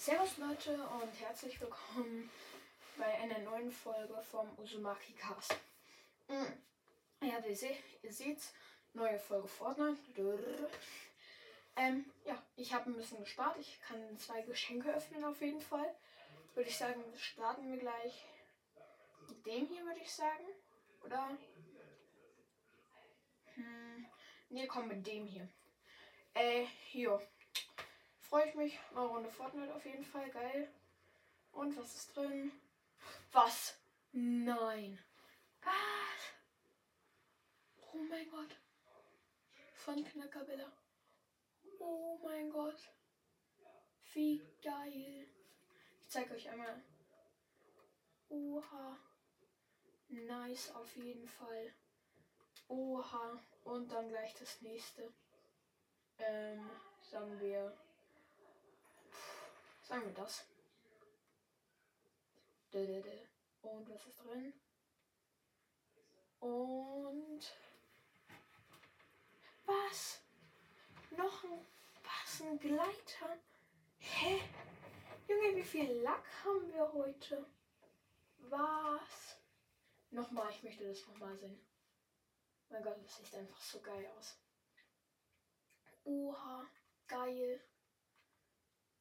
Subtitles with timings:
[0.00, 0.72] Servus Leute
[1.02, 2.30] und herzlich willkommen
[2.96, 5.54] bei einer neuen Folge vom Uzumaki Cast.
[6.26, 7.26] Mm.
[7.26, 7.68] Ja, wie se
[8.02, 8.38] ihr seht,
[8.94, 10.00] neue Folge Fortnite.
[11.76, 13.58] Ähm, ja, ich habe ein bisschen gespart.
[13.58, 15.94] Ich kann zwei Geschenke öffnen auf jeden Fall.
[16.54, 18.24] Würde ich sagen, starten wir gleich
[19.28, 20.46] mit dem hier, würde ich sagen.
[21.04, 21.36] Oder?
[23.54, 24.06] Hm,
[24.48, 25.46] ne, komm mit dem hier.
[26.32, 27.20] Äh, hier.
[28.30, 28.78] Freue ich mich.
[28.92, 30.30] Eine Runde Fortnite auf jeden Fall.
[30.30, 30.72] Geil.
[31.50, 32.52] Und was ist drin?
[33.32, 33.76] Was?
[34.12, 35.00] Nein.
[35.62, 35.74] Was?
[37.92, 38.56] Oh mein Gott.
[39.74, 40.70] Von Knackerbilla.
[41.80, 42.78] Oh mein Gott.
[44.12, 45.26] Wie geil.
[46.00, 46.80] Ich zeige euch einmal.
[48.28, 48.96] Oha.
[50.06, 51.74] Nice auf jeden Fall.
[52.68, 53.42] Oha.
[53.64, 55.12] Und dann gleich das nächste.
[56.18, 56.70] Ähm,
[57.02, 57.76] sagen wir.
[59.90, 60.44] Sagen wir das.
[63.62, 64.52] Und was ist drin?
[66.38, 67.52] Und.
[69.64, 70.20] Was?
[71.10, 71.66] Noch ein.
[72.04, 72.40] Was?
[72.40, 73.36] Ein Gleiter?
[73.98, 74.40] Hä?
[75.26, 77.44] Junge, wie viel Lack haben wir heute?
[78.38, 79.38] Was?
[80.12, 81.66] Nochmal, ich möchte das nochmal sehen.
[82.68, 84.38] Mein Gott, das sieht einfach so geil aus.
[86.04, 86.64] Oha,
[87.08, 87.60] geil.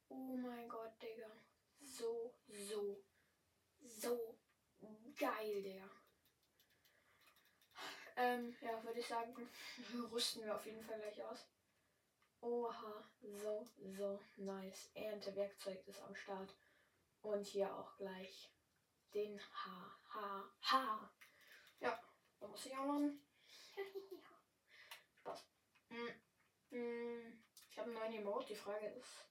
[0.10, 1.32] Oh mein Gott, Digga.
[1.80, 3.04] So, so,
[3.80, 4.38] so
[5.16, 5.90] geil, Digga.
[8.16, 9.34] Ähm, ja, würde ich sagen,
[10.12, 11.48] rüsten wir auf jeden Fall gleich aus.
[12.42, 14.90] Oha, so, so nice.
[14.94, 16.56] Erntewerkzeug ist am Start.
[17.22, 18.52] Und hier auch gleich
[19.14, 21.12] den H, H, H.
[21.80, 22.00] Ja,
[22.40, 23.26] da muss ich auch machen.
[25.20, 25.46] Spaß.
[25.90, 28.48] Mm, mm, ich habe einen neuen Emote.
[28.48, 29.29] Die Frage ist,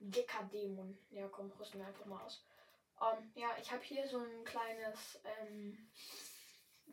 [0.00, 0.98] Dekadämon.
[1.10, 2.44] Ja, komm, rüsten wir einfach mal aus.
[2.98, 5.90] Um, ja, ich habe hier so ein kleines ähm,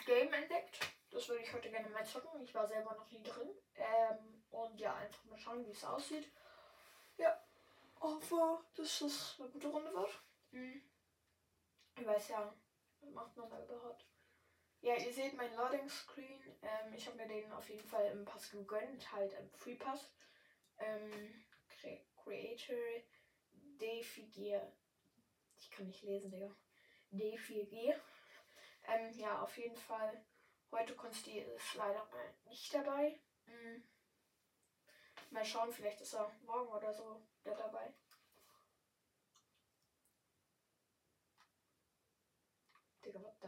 [0.06, 0.80] Game entdeckt.
[1.12, 2.42] Das würde ich heute gerne mal zocken.
[2.42, 3.50] Ich war selber noch nie drin.
[3.76, 6.32] Ähm, und ja, einfach mal schauen, wie es aussieht.
[7.18, 7.42] Ja,
[8.00, 10.22] hoffe, dass das eine gute Runde wird.
[10.52, 10.82] Mhm.
[11.98, 12.54] Ich weiß ja,
[13.00, 14.06] was macht man da überhaupt?
[14.82, 16.42] Ja, ihr seht meinen Loading Screen.
[16.62, 20.12] Ähm, ich habe mir den auf jeden Fall im Pass gegönnt, halt im Free Pass.
[20.78, 21.46] Ähm,
[22.28, 22.76] Creator
[23.80, 24.62] D4G.
[25.56, 26.54] Ich kann nicht lesen, Digga.
[27.14, 27.96] D4G.
[28.84, 30.26] Ähm, ja, auf jeden Fall.
[30.72, 32.06] Heute Konsti ist leider
[32.46, 33.18] nicht dabei.
[33.46, 33.82] Mhm.
[35.30, 37.94] Mal schauen, vielleicht ist er morgen oder so der dabei.
[43.06, 43.48] Digga, what the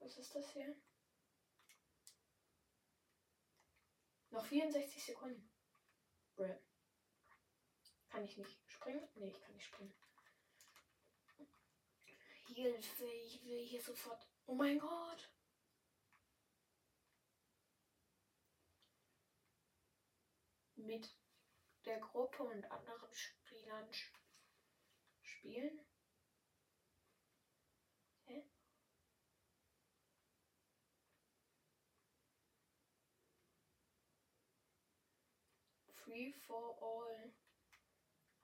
[0.00, 0.74] Was ist das hier?
[4.30, 5.48] Noch 64 Sekunden.
[6.34, 6.58] Bruh.
[8.14, 9.08] Kann ich nicht springen?
[9.16, 9.92] Nee, ich kann nicht springen.
[12.46, 14.24] Hilfe, ich will hier sofort.
[14.46, 15.32] Oh mein Gott.
[20.76, 21.12] Mit
[21.84, 23.88] der Gruppe und anderen Spielern
[25.20, 25.84] spielen.
[28.26, 28.44] Hä?
[36.04, 37.43] Free for all.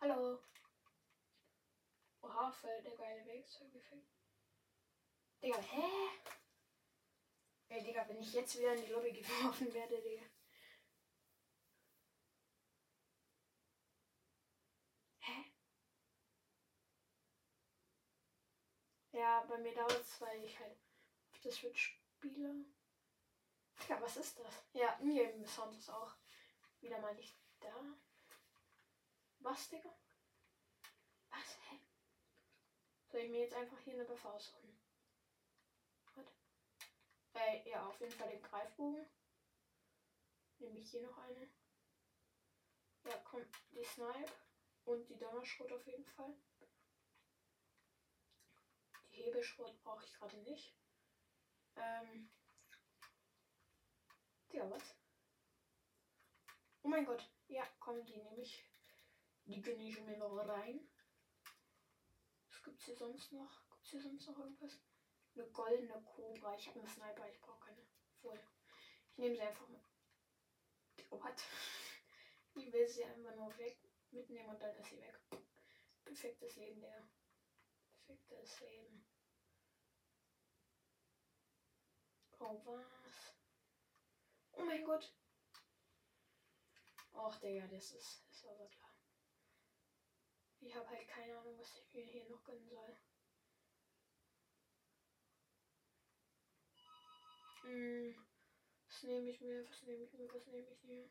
[0.02, 0.40] Hallo.
[2.22, 4.08] Oha, voll der geile Werkzeugeffekt.
[5.42, 5.82] Digga, hä?
[7.68, 10.24] Ey, Digga, wenn ich jetzt wieder in die Lobby geworfen werde, Digga.
[15.18, 15.44] Hä?
[19.12, 20.78] Ja, bei mir dauert es, weil ich halt
[21.30, 22.64] auf der Switch spiele.
[23.88, 24.64] Ja, was ist das?
[24.72, 26.14] Ja, Ingame Sound ist auch
[26.80, 27.74] wieder mal nicht da.
[29.40, 29.90] Was, Digga?
[31.30, 31.56] Was?
[31.68, 31.78] Hä?
[33.08, 34.78] Soll ich mir jetzt einfach hier eine Waffe aussuchen?
[36.14, 36.26] What?
[37.34, 39.06] Äh, ja, auf jeden Fall den Greifbogen.
[40.58, 41.48] Nehme ich hier noch eine.
[43.04, 44.32] Ja, komm, die Snipe
[44.84, 46.34] und die Donnerschrot auf jeden Fall.
[49.10, 50.76] Die Hebelschrot brauche ich gerade nicht.
[51.76, 52.30] Ähm.
[54.50, 54.94] Ja, was?
[56.82, 57.26] Oh mein Gott.
[57.48, 58.64] Ja, komm, die nehme ich.
[59.46, 60.80] Die gönne ich mir noch rein.
[62.48, 63.68] Was gibt's hier sonst noch?
[63.70, 64.78] Gibt's hier sonst noch irgendwas?
[65.34, 66.54] Eine goldene Cobra.
[66.54, 67.86] Ich habe eine Sniper, ich brauche keine.
[68.20, 68.40] Voll.
[69.12, 69.82] Ich nehme sie einfach mit.
[71.10, 71.42] What?
[72.54, 73.78] Ich will sie einfach nur weg
[74.10, 75.20] mitnehmen und dann ist sie weg.
[76.04, 77.08] Perfektes Leben, der.
[78.06, 79.04] Perfektes Leben.
[82.38, 83.34] Oh, was?
[84.52, 85.12] Oh mein Gott.
[87.12, 88.79] Och, Digga, das ist, das war klar.
[90.62, 92.96] Ich habe halt keine Ahnung, was ich mir hier noch gönnen soll.
[97.62, 98.26] Hm,
[98.86, 99.68] was nehme ich mir?
[99.68, 100.32] Was nehme ich mir?
[100.32, 101.10] Was nehme ich mir?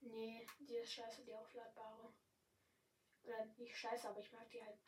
[0.00, 2.14] Nee, die ist scheiße, die aufladbare.
[3.22, 4.78] Oder nicht scheiße, aber ich mag die halt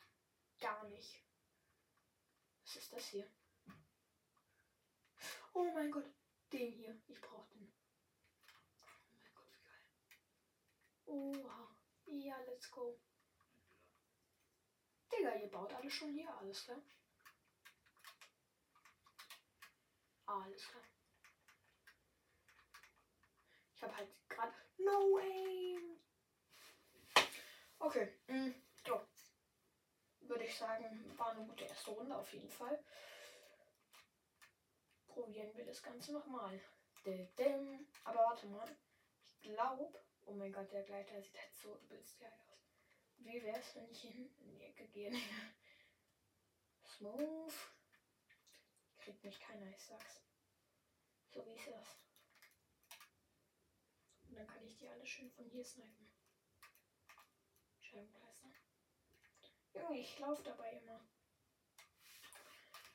[0.59, 1.23] gar nicht.
[2.63, 3.29] Was ist das hier?
[5.53, 6.05] Oh mein Gott,
[6.53, 7.01] den hier.
[7.07, 7.73] Ich brauche den.
[8.47, 11.45] Oh mein Gott, wie geil.
[11.45, 11.68] Oha.
[12.59, 12.93] Let's go.
[15.09, 16.81] Digga, ihr baut alles schon hier, alles klar.
[20.25, 20.83] Alles klar.
[23.73, 26.01] Ich habe halt gerade No aim.
[27.79, 28.13] Okay.
[28.27, 28.51] Mm,
[28.85, 29.07] so.
[30.19, 32.83] Würde ich sagen, war eine gute erste Runde auf jeden Fall.
[35.07, 36.59] Probieren wir das Ganze nochmal.
[38.03, 38.75] Aber warte mal.
[39.29, 40.03] Ich glaube.
[40.29, 42.48] Oh mein Gott, der Gleiter sieht halt so übelst geil aus.
[43.19, 45.11] Wie wäre es, wenn ich in die Ecke gehe?
[46.97, 47.53] Smooth.
[48.97, 50.21] Kriegt mich keiner, ich sag's.
[51.29, 52.05] So wie ist.
[54.27, 56.09] Und dann kann ich die alle schön von hier snipen.
[57.79, 58.49] Scheibenkleister.
[59.73, 61.03] Junge, ich laufe dabei immer.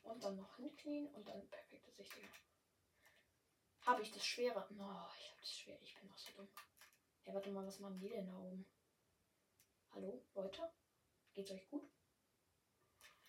[0.03, 2.13] Und dann noch hinknien und dann perfekte Sicht.
[3.81, 4.65] Habe ich das Schwere?
[4.71, 5.81] No, ich habe das schwer.
[5.81, 6.49] Ich bin auch so dumm.
[7.23, 8.65] Ey, warte mal, was machen die denn da oben?
[9.95, 10.73] Hallo, Leute?
[11.33, 11.89] Geht's euch gut?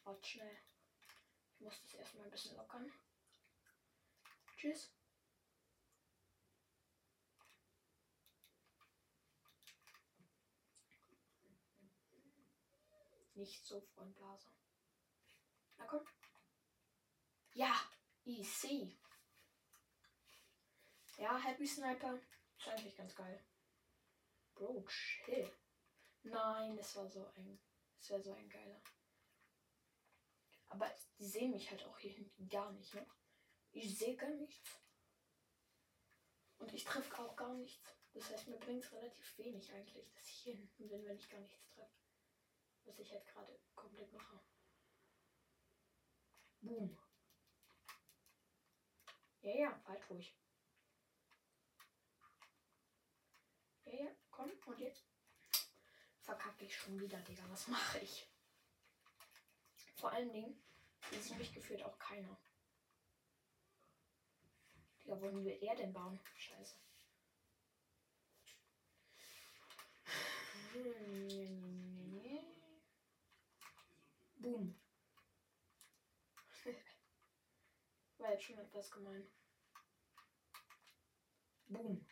[0.03, 0.59] Warte schnell.
[1.55, 2.93] Ich muss das erstmal ein bisschen lockern.
[4.57, 4.91] Tschüss.
[13.35, 14.51] Nicht so, Freund Blase.
[15.77, 16.05] Na komm.
[17.55, 17.77] Ja,
[18.25, 18.99] easy.
[21.17, 22.19] Ja, Happy Sniper.
[22.59, 23.47] Ist eigentlich ganz geil.
[24.57, 25.49] Bro, chill.
[26.31, 27.59] Nein, das war so ein.
[27.99, 28.81] Das wäre so ein geiler.
[30.69, 33.07] Aber die sehen mich halt auch hier hinten gar nicht, ne?
[33.71, 34.81] Ich sehe gar nichts.
[36.59, 37.97] Und ich treffe auch gar nichts.
[38.13, 41.29] Das heißt, mir bringt es relativ wenig eigentlich, dass ich hier hinten bin, wenn ich
[41.29, 41.93] gar nichts treffe.
[42.85, 44.41] Was ich halt gerade komplett mache.
[46.61, 46.99] Boom.
[49.43, 50.37] Ja, ja, halt ruhig.
[53.85, 55.16] Ja, ja, komm, und jetzt
[56.27, 57.45] verkacke ich schon wieder, Digga.
[57.51, 58.29] Was mache ich?
[59.95, 60.61] Vor allen Dingen
[61.13, 62.37] ist mich gefühlt auch keiner.
[65.01, 66.19] Digga, wollen wir er denn bauen?
[66.35, 66.75] Scheiße.
[74.39, 74.79] Boom.
[78.19, 79.27] War jetzt schon etwas gemein.
[81.69, 82.07] Boom.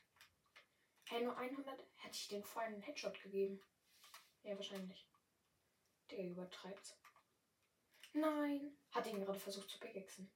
[1.05, 3.61] Hey, nur 100 hätte ich den einen Headshot gegeben.
[4.44, 5.06] Ja, wahrscheinlich.
[6.11, 6.96] Der übertreibt.
[8.12, 8.76] Nein.
[8.93, 10.31] Hat ihn gerade versucht zu pickaxen.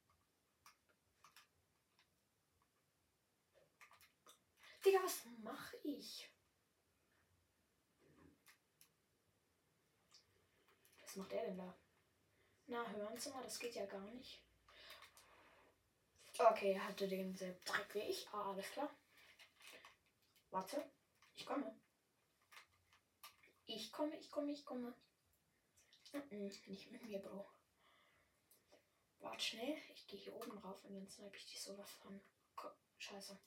[4.83, 6.29] Digga, was mache ich?
[11.01, 11.77] Was macht er denn da?
[12.67, 14.43] Na, hören Sie mal, das geht ja gar nicht.
[16.37, 18.27] Okay, er hatte denselben Dreck wie ich.
[18.29, 18.89] Ah, alles klar.
[20.49, 20.89] Warte,
[21.35, 21.79] ich komme.
[23.71, 24.95] Ich komme, ich komme, ich komme.
[26.65, 27.47] nicht mit mir, Bro.
[29.19, 32.19] Warte schnell, ich gehe hier oben rauf und dann snipe ich dich sowas von.
[32.97, 33.39] Scheiße.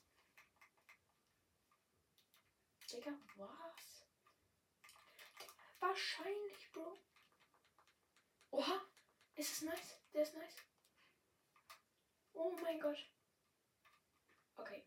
[2.89, 4.05] Digga, was?
[5.81, 6.97] Wahrscheinlich, Bro.
[8.51, 8.81] Oha,
[9.35, 9.99] ist es nice?
[10.13, 10.55] Der ist nice.
[12.31, 13.05] Oh mein Gott.
[14.55, 14.85] Okay.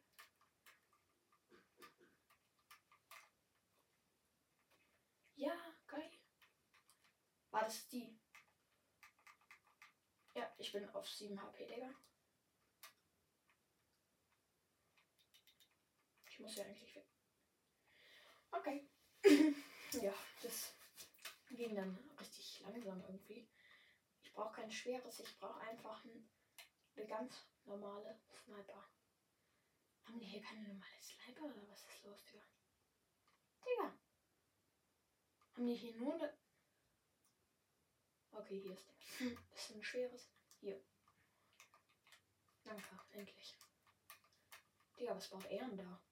[5.36, 5.54] Ja,
[5.86, 6.10] geil.
[7.50, 8.18] War das die?
[10.34, 11.94] Ja, ich bin auf 7 HP, Digga.
[16.30, 17.06] Ich muss ja eigentlich weg.
[18.50, 18.88] Okay.
[20.02, 20.72] ja, das
[21.50, 23.48] ging dann richtig langsam irgendwie.
[24.22, 26.30] Ich brauche kein schweres, ich brauche einfach ein,
[26.96, 28.88] eine ganz normale Sniper.
[30.04, 32.44] Haben die hier keine normale Sniper oder was ist los, Digga?
[33.64, 34.05] Digga.
[35.56, 36.14] Haben die hier nur.
[38.30, 38.94] Okay, hier ist der.
[39.18, 40.28] Hm, bisschen schweres.
[40.60, 40.84] Hier.
[42.62, 43.56] Danke, endlich.
[44.98, 46.02] Digga, was baut er denn da?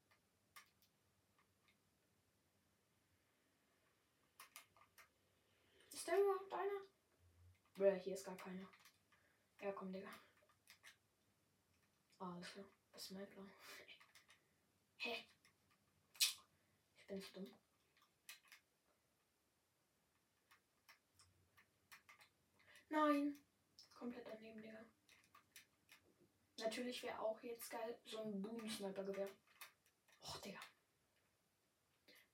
[5.93, 6.81] Ist da überhaupt einer?
[7.75, 8.67] Bruh, hier ist gar keiner.
[9.61, 10.09] Ja, komm, Digga.
[12.19, 12.67] Ah, alles klar.
[12.93, 13.53] Das ist mein Plan.
[14.97, 15.27] Hä?
[16.97, 17.64] Ich bin zu dumm.
[22.95, 23.37] Nein.
[23.93, 24.85] Komplett daneben, Digga.
[26.59, 29.29] Natürlich wäre auch jetzt geil so ein Boom-Sniper-Gewehr.
[30.23, 30.61] Och, Digga.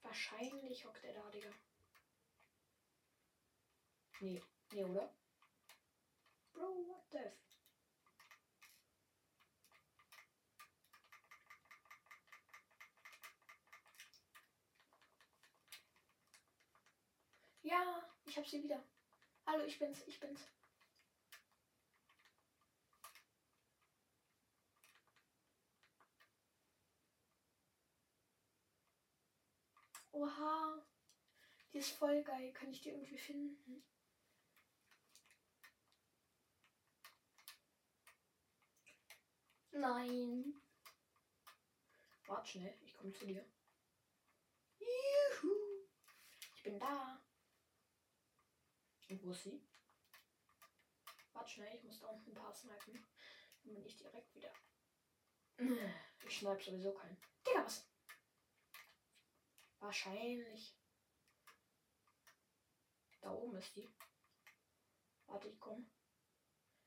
[0.02, 1.50] Wahrscheinlich hockt er da, Digga.
[4.20, 5.14] Nee, nee, oder?
[6.52, 7.32] Bro, what the f
[17.62, 18.84] Ja, ich hab sie wieder.
[19.52, 20.42] Hallo, ich bin's, ich bin's.
[30.12, 30.86] Oha.
[31.72, 32.52] Die ist voll geil.
[32.52, 33.82] Kann ich die irgendwie finden?
[39.72, 40.62] Nein.
[42.26, 43.44] Warte schnell, ich komme zu dir.
[44.78, 45.88] Juhu.
[46.54, 47.20] Ich bin da.
[49.10, 49.60] Und wo ist sie?
[51.32, 53.04] Warte schnell, ich muss da unten ein paar snipen.
[53.64, 54.52] Dann bin ich direkt wieder.
[56.24, 57.20] Ich schneide sowieso keinen.
[57.46, 57.90] Digga, was?
[59.80, 60.76] Wahrscheinlich.
[63.20, 63.90] Da oben ist die.
[65.26, 65.90] Warte, ich komme.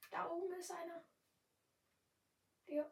[0.09, 1.05] Da oben ist einer.
[2.67, 2.89] Ja.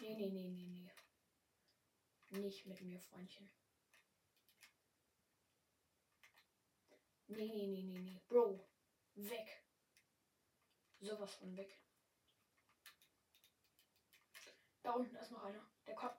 [0.00, 2.40] Nee, nee, nee, nee, nee.
[2.40, 3.50] Nicht mit mir, Freundchen.
[7.36, 8.20] Nee, nee, nee, nee, nee.
[8.28, 8.64] Bro.
[9.14, 9.64] Weg.
[11.00, 11.80] Sowas von weg.
[14.82, 15.68] Da unten ist noch einer.
[15.86, 16.16] Der kommt.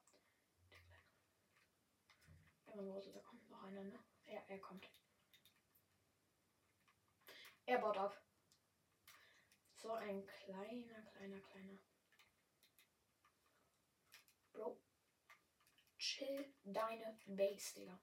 [2.65, 3.99] Ehrenlose, da kommt noch einer, ne?
[4.25, 4.89] Ja, er kommt.
[7.65, 8.21] Er baut ab.
[9.75, 11.79] So ein kleiner, kleiner, kleiner.
[14.51, 14.81] Bro.
[15.97, 17.99] Chill deine Base, Digga.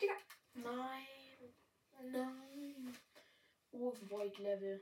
[0.00, 0.14] Digga.
[0.54, 1.54] Nein.
[2.02, 2.98] Nein.
[3.70, 4.80] Oh, Void Level.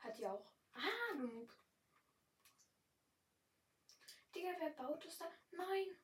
[0.00, 0.52] Hat ja auch.
[0.74, 1.14] Ah,
[4.34, 5.30] Digga, wer baut es da?
[5.52, 5.96] Nein.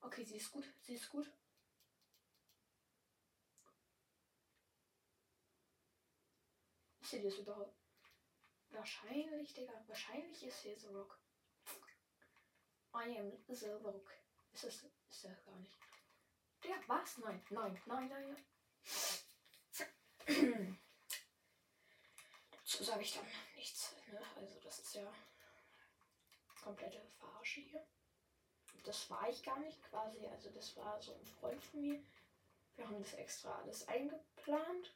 [0.00, 0.64] Okay, sie ist gut.
[0.80, 1.30] Sie ist gut.
[7.00, 7.76] Ist sie das überhaupt?
[8.70, 9.84] Wahrscheinlich, Digga.
[9.86, 11.18] Wahrscheinlich ist sie The Rock.
[12.94, 14.12] I am The Rock.
[14.52, 14.74] Ist das,
[15.10, 15.78] ist das gar nicht.
[16.64, 17.18] Digga, was?
[17.18, 18.36] Nein, nein, nein, nein,
[20.26, 20.78] nein.
[22.50, 23.26] Dazu sage ich dann
[23.56, 23.94] nichts.
[24.10, 24.20] Ne?
[24.36, 25.12] Also das ist ja
[26.62, 27.86] komplette Verarsche hier.
[28.84, 30.26] Das war ich gar nicht quasi.
[30.26, 32.02] Also das war so ein Freund von mir.
[32.76, 34.94] Wir haben das extra alles eingeplant.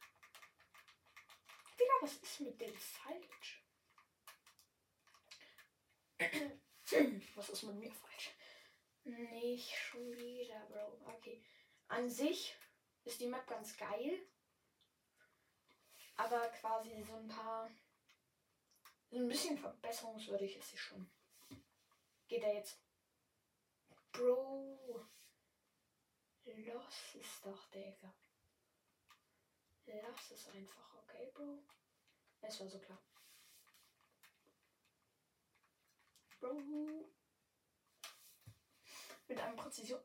[1.78, 3.62] Digga, was ist mit dem falsch?
[7.34, 8.34] Was ist mit mir falsch?
[9.04, 11.00] Nicht schon wieder, Bro.
[11.16, 11.42] Okay.
[11.88, 12.54] An sich
[13.04, 14.18] ist die Map ganz geil.
[16.16, 17.70] Aber quasi so ein paar.
[19.10, 21.10] So ein bisschen verbesserungswürdig ist sie schon.
[22.28, 22.80] Geht er jetzt?
[24.12, 25.06] Bro.
[26.44, 28.14] Los ist doch, Digga.
[29.86, 31.62] Lass es einfach, okay, Bro?
[32.40, 32.98] Es war so klar.
[36.42, 37.08] Bro.
[39.28, 40.02] Mit einem Präzision.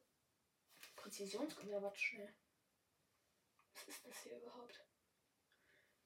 [0.95, 2.31] Präzisionsgewehr, warte schnell.
[3.73, 4.85] Was ist das hier überhaupt?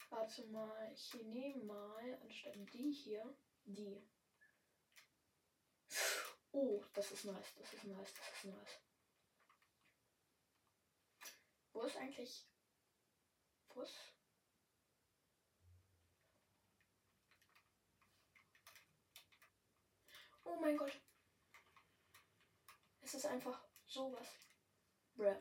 [0.09, 4.09] Warte mal, ich nehme mal anstatt die hier die.
[6.53, 8.79] Oh, das ist nice, das ist nice, das ist nice.
[11.73, 12.47] Wo ist eigentlich.
[13.73, 14.13] Wo ist.
[20.43, 20.91] Oh mein Gott.
[23.01, 24.27] Es ist einfach sowas.
[25.15, 25.35] Bruh.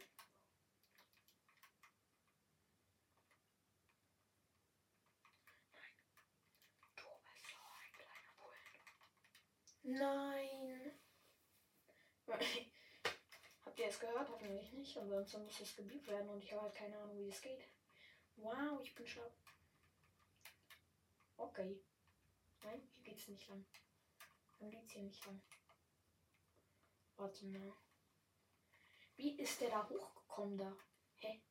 [9.82, 10.92] Nein.
[13.64, 14.28] Habt ihr es gehört?
[14.28, 14.96] Hoffentlich nicht.
[14.96, 17.64] Ansonsten muss es gebiebt werden und ich habe halt keine Ahnung, wie es geht.
[18.36, 19.30] Wow, ich bin schlau.
[21.36, 21.80] Okay.
[22.62, 23.64] Nein, hier geht's nicht lang.
[24.60, 25.42] Dann geht's hier nicht lang.
[27.16, 27.72] Warte mal.
[29.16, 30.76] Wie ist der da hochgekommen da?
[31.16, 31.42] Hä?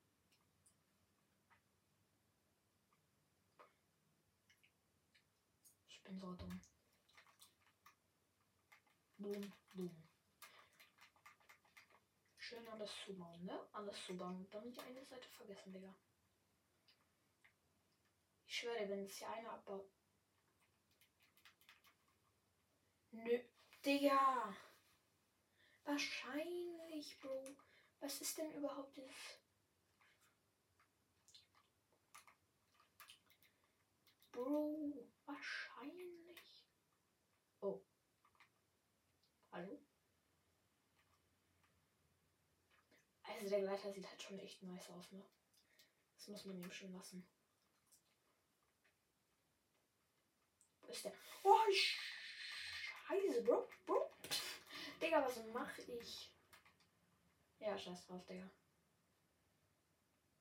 [5.88, 6.62] Ich bin so dumm.
[9.18, 10.08] Boom, boom.
[12.38, 13.68] Schön alles zubauen, ne?
[13.74, 15.96] Alles zubauen, damit ich eine Seite vergessen, Digga.
[18.46, 19.99] Ich schwöre, wenn es hier einer abbaut.
[23.24, 23.40] Nö.
[23.86, 24.56] Digga.
[25.84, 27.56] Wahrscheinlich, Bro.
[28.00, 29.40] Was ist denn überhaupt das?
[34.32, 36.66] Bro, wahrscheinlich.
[37.62, 37.82] Oh.
[39.52, 39.80] Hallo?
[43.24, 45.26] Also der Gleiter sieht halt schon echt nice aus, ne?
[46.16, 47.28] Das muss man ihm schon lassen.
[50.82, 51.14] Wo ist der?
[51.44, 51.58] Oh,
[53.10, 54.12] scheiße, Bro, Bro.
[55.02, 56.32] Digga, was mache ich?
[57.60, 58.50] Ja, scheiß drauf, Digga.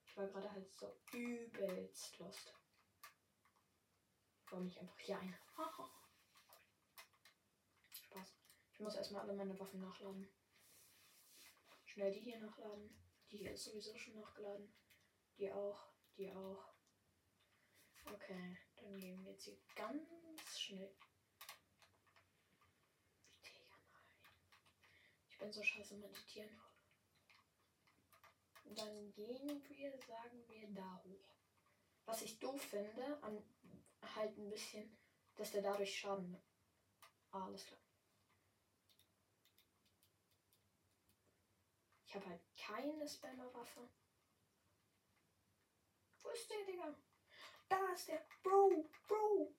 [0.04, 2.54] Ich war gerade halt so übelst lost.
[4.38, 5.38] Ich baue mich einfach hier ein.
[7.90, 8.34] Spaß.
[8.72, 10.28] Ich muss erstmal alle meine Waffen nachladen.
[11.84, 12.94] Schnell die hier nachladen.
[13.30, 14.72] Die hier ist sowieso schon nachgeladen.
[15.38, 15.88] Die auch.
[16.16, 16.74] Die auch.
[18.06, 20.90] Okay, dann gehen wir jetzt hier ganz schnell.
[23.42, 24.08] Digga, nein.
[25.38, 26.50] Ich bin so scheiße meditieren.
[28.64, 31.36] Dann gehen wir, sagen wir, da hoch.
[32.06, 33.40] Was ich doof finde, an
[34.16, 34.98] halt ein bisschen,
[35.36, 36.42] dass der dadurch Schaden.
[37.30, 37.78] Ah, alles klar.
[42.04, 43.88] Ich habe halt keine Spammer-Waffe.
[46.20, 46.96] Wo ist der, Digga?
[47.68, 48.26] Da ist der.
[48.42, 49.54] Bro, Bro.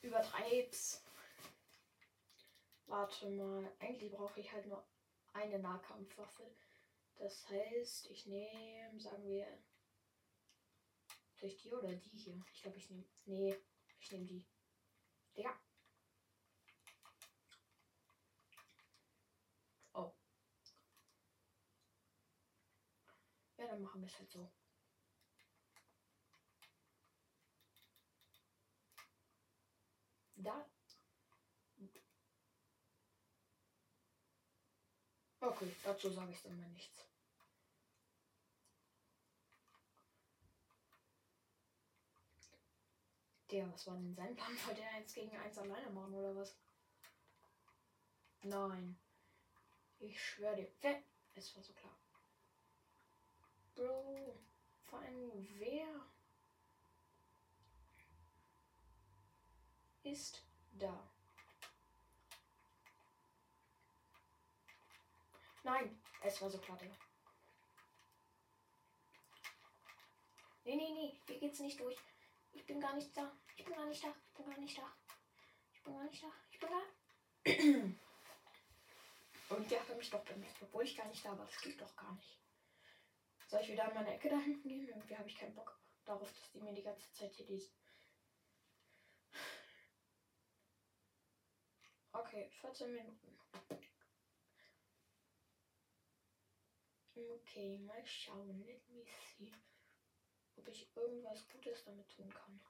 [0.00, 1.01] Übertreib's.
[2.92, 3.74] Warte mal.
[3.78, 4.86] Eigentlich brauche ich halt nur
[5.32, 6.54] eine Nahkampfwaffe.
[7.16, 9.46] Das heißt, ich nehme, sagen wir,
[11.40, 12.44] ich die oder die hier?
[12.52, 13.56] Ich glaube, ich nehme, nee,
[13.98, 14.46] ich nehme die.
[15.34, 15.58] Digga.
[19.94, 20.12] Oh.
[23.56, 24.52] Ja, dann machen wir es halt so.
[30.36, 30.71] Da.
[35.42, 37.04] Okay, dazu sage ich dann mal nichts.
[43.50, 44.56] Der, was war denn sein Plan?
[44.66, 46.56] Wollte er eins gegen eins alleine machen oder was?
[48.42, 48.96] Nein.
[49.98, 50.72] Ich schwöre dir.
[50.80, 51.02] Wer?
[51.34, 51.98] Es war so klar.
[53.74, 54.38] Bro.
[54.84, 56.06] Vor allem wer
[60.04, 61.11] ist da?
[65.64, 66.76] Nein, es war so Digga.
[70.64, 71.96] Nee, nee, nee, hier geht's nicht durch.
[72.52, 73.32] Ich bin gar nicht da.
[73.56, 74.14] Ich bin gar nicht da.
[74.28, 74.92] Ich bin gar nicht da.
[75.74, 76.32] Ich bin gar nicht da.
[76.50, 76.82] Ich bin da.
[79.56, 81.46] Und der hat mich doch bemerkt, obwohl ich gar nicht da war.
[81.46, 82.38] Das geht doch gar nicht.
[83.48, 84.88] Soll ich wieder in meine Ecke da hinten gehen?
[84.88, 87.72] Irgendwie habe ich keinen Bock darauf, dass die mir die ganze Zeit hier lesen.
[92.12, 93.38] Okay, 14 Minuten.
[97.14, 98.64] Okay, mal schauen.
[98.66, 99.52] Let me see
[100.56, 102.60] ob ich irgendwas Gutes damit tun kann.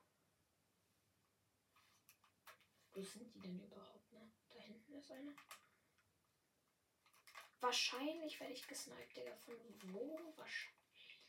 [2.94, 4.30] Wo sind die denn überhaupt, ne?
[4.50, 5.34] Da hinten ist eine.
[7.60, 9.34] Wahrscheinlich werde ich gesniped, Digga.
[9.36, 9.54] Von
[9.92, 10.32] wo?
[10.36, 11.20] Wahrscheinlich.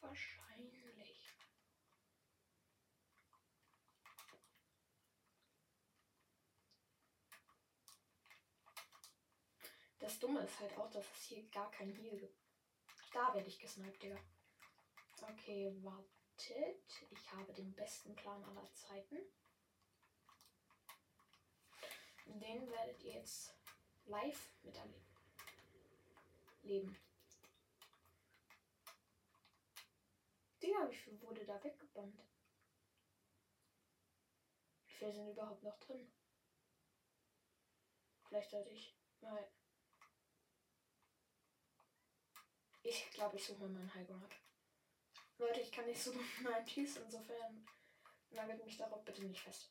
[0.00, 0.51] Wahrscheinlich.
[10.12, 12.36] Das Dumme ist halt auch, dass es hier gar kein Heal gibt.
[13.14, 14.18] Da werde ich gesniped, Digga.
[15.22, 17.08] Okay, wartet.
[17.10, 19.16] Ich habe den besten Plan aller Zeiten.
[22.26, 23.54] Den werdet ihr jetzt
[24.04, 25.16] live miterleben.
[26.60, 26.96] Leben.
[30.62, 32.20] Digga, wie viel wurde da weggebannt?
[34.84, 36.12] Wie viele sind überhaupt noch drin?
[38.28, 39.50] Vielleicht sollte ich mal.
[42.84, 44.34] Ich glaube, ich suche mal meinen Highground.
[45.38, 47.66] Leute, ich kann nicht so gut mein Tees, insofern
[48.30, 49.70] nagelt mich darauf bitte nicht fest.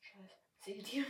[0.00, 0.36] Scheiße.
[0.60, 1.04] Seht ihr?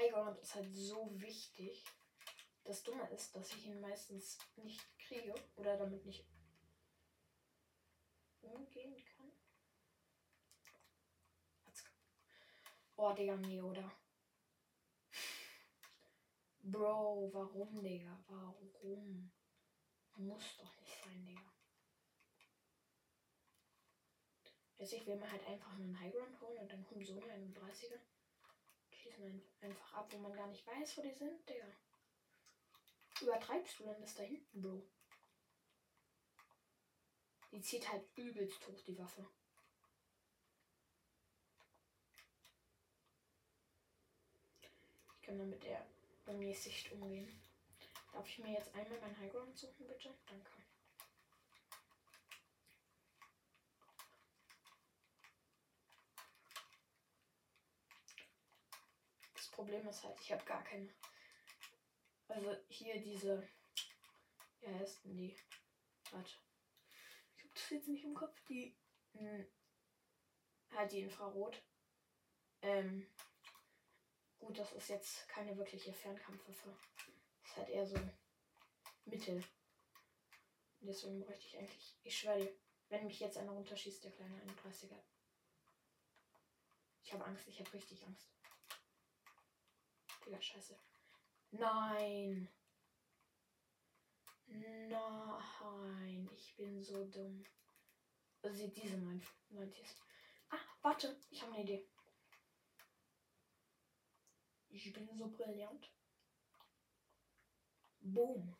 [0.00, 1.84] Highground ist halt so wichtig.
[2.64, 6.24] Das Dumme ist, dass ich ihn meistens nicht kriege oder damit nicht
[8.40, 9.32] umgehen kann.
[12.96, 13.90] Oh, Digga, nee, oder?
[16.62, 18.22] Bro, warum, Digga?
[18.28, 19.32] Warum?
[20.16, 21.50] Muss doch nicht sein, Digga.
[24.78, 28.00] Also ich will mir halt einfach einen Highground holen und dann kommen so eine 31er.
[29.10, 31.66] Schießen einfach ab, wo man gar nicht weiß, wo die sind, Digga.
[33.20, 34.82] Übertreibst du denn das da hinten, Bro?
[37.52, 39.26] Die zieht halt übelst hoch, die Waffe.
[45.16, 45.84] Ich kann dann mit der
[46.26, 47.28] mäßig umgehen.
[48.12, 50.14] Darf ich mir jetzt einmal mein Highground suchen, bitte?
[50.26, 50.50] Danke.
[59.34, 60.88] Das Problem ist halt, ich habe gar keine.
[62.28, 63.46] Also hier diese.
[64.60, 65.36] Wie heißt denn die?
[66.12, 66.30] Warte.
[67.36, 68.34] Ich habe das jetzt nicht im Kopf.
[68.48, 68.74] Die.
[69.12, 69.46] Mh, hm,
[70.70, 71.62] halt die Infrarot.
[72.62, 73.06] Ähm,
[74.38, 76.74] Gut, das ist jetzt keine wirkliche Fernkampfwaffe.
[77.42, 77.96] Das ist halt eher so
[79.04, 79.44] Mittel.
[80.80, 81.98] Deswegen bräuchte ich eigentlich.
[82.02, 82.56] Ich schwöre dir,
[82.88, 85.02] wenn mich jetzt einer runterschießt, der kleine 31er.
[87.04, 88.30] Ich habe Angst, ich habe richtig Angst.
[90.24, 90.78] Digga, scheiße.
[91.52, 92.48] Nein!
[94.46, 97.44] Nein, ich bin so dumm.
[98.42, 99.76] Also diese meint, meint
[100.50, 101.86] Ah, warte, ich habe eine Idee.
[104.70, 105.90] Ich bin so brillant.
[108.00, 108.56] Boom.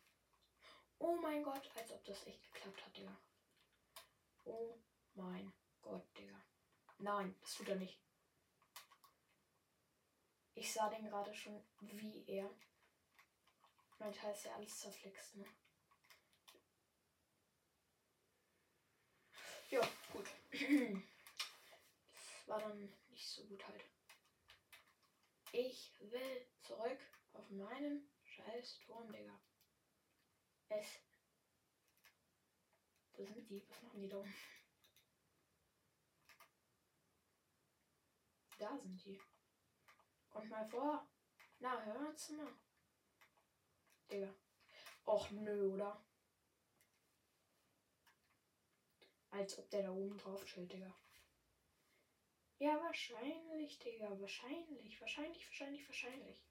[0.99, 3.17] Oh mein Gott, als ob das echt geklappt hat, Digga.
[4.45, 4.79] Oh
[5.15, 6.41] mein Gott, Digga.
[6.99, 7.99] Nein, das tut er nicht.
[10.61, 12.55] Ich sah den gerade schon, wie er.
[13.99, 15.47] Mein Teil ist ja alles zerflext, ne?
[19.71, 19.81] Ja,
[20.13, 20.27] gut.
[22.47, 23.87] war dann nicht so gut halt.
[25.53, 27.01] Ich will zurück
[27.33, 29.41] auf meinen scheiß Turm, Digga.
[30.69, 30.99] Es.
[33.15, 33.67] Wo sind die?
[33.67, 34.23] Was machen die da?
[38.59, 39.19] Da sind die.
[40.31, 41.07] Kommt mal vor.
[41.59, 42.53] Na, hört's mal.
[44.11, 44.35] Digga.
[45.05, 46.03] Och nö, oder?
[49.31, 50.95] Als ob der da oben drauf chillt, Digga.
[52.59, 54.21] Ja, wahrscheinlich, Digga.
[54.21, 56.43] Wahrscheinlich, wahrscheinlich, wahrscheinlich, wahrscheinlich.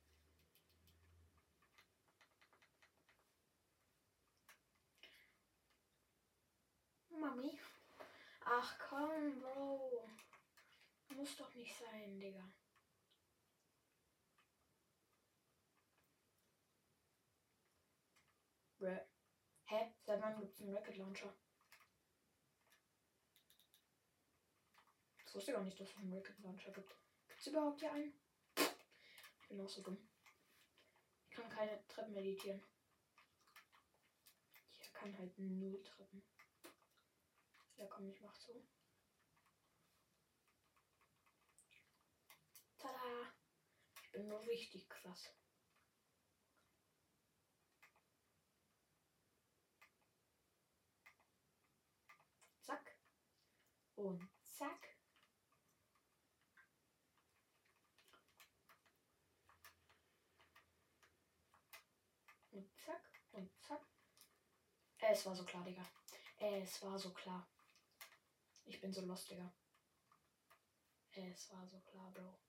[7.10, 7.60] Mami.
[8.46, 10.10] Ach komm, Bro.
[11.10, 12.44] Muss doch nicht sein, Digga.
[18.80, 19.94] Hä?
[20.06, 21.34] Seit wann gibt's einen Rocket Launcher?
[25.26, 26.96] Ich wusste gar nicht, dass es einen Rocket Launcher gibt.
[27.28, 28.14] Gibt es überhaupt hier einen?
[28.56, 30.10] Ich bin auch so dumm.
[31.30, 32.64] Ich kann keine Treppen meditieren.
[34.80, 36.24] Ich kann halt null Treppen.
[37.76, 38.66] Ja, komm, ich mach so.
[42.78, 43.34] Tada!
[44.04, 45.34] Ich bin nur richtig krass.
[52.62, 52.96] Zack.
[54.00, 54.98] Und zack.
[62.52, 63.02] Und zack.
[63.34, 63.86] Und zack.
[65.00, 65.86] Es war so klar, Digga.
[66.40, 67.46] Es war so klar.
[68.64, 69.54] Ich bin so lost, Digga.
[71.12, 72.40] Es war so klar, Bro.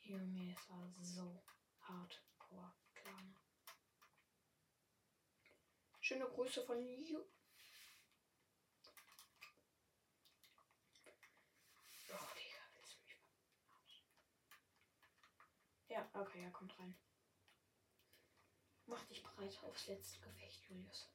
[0.00, 1.42] Junge, es war so
[1.80, 3.22] hardcore klar.
[3.22, 3.34] Ne?
[6.00, 7.24] Schöne Grüße von Ju.
[12.10, 13.16] Oh, Digga, willst du mich
[15.94, 16.92] Ja, okay, er kommt rein.
[18.86, 21.08] Mach dich bereit aufs letzte Gefecht, Julius.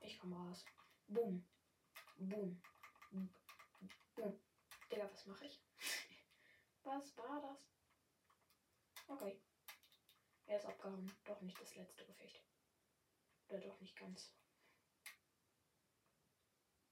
[0.00, 0.64] Ich komme raus.
[1.06, 1.46] Boom.
[2.16, 2.60] Boom.
[3.12, 4.40] Boom.
[4.90, 5.62] Digga, was mache ich?
[6.82, 7.70] was war das?
[9.06, 9.40] Okay.
[10.46, 11.12] Er ist abgehauen.
[11.24, 12.42] Doch nicht das letzte Gefecht.
[13.50, 14.34] Oder doch nicht ganz.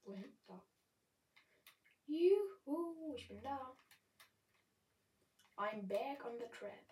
[0.04, 0.38] Wohin?
[0.46, 0.64] Da.
[2.06, 3.76] Juhu, ich bin da.
[5.58, 6.84] I'm back on the trap.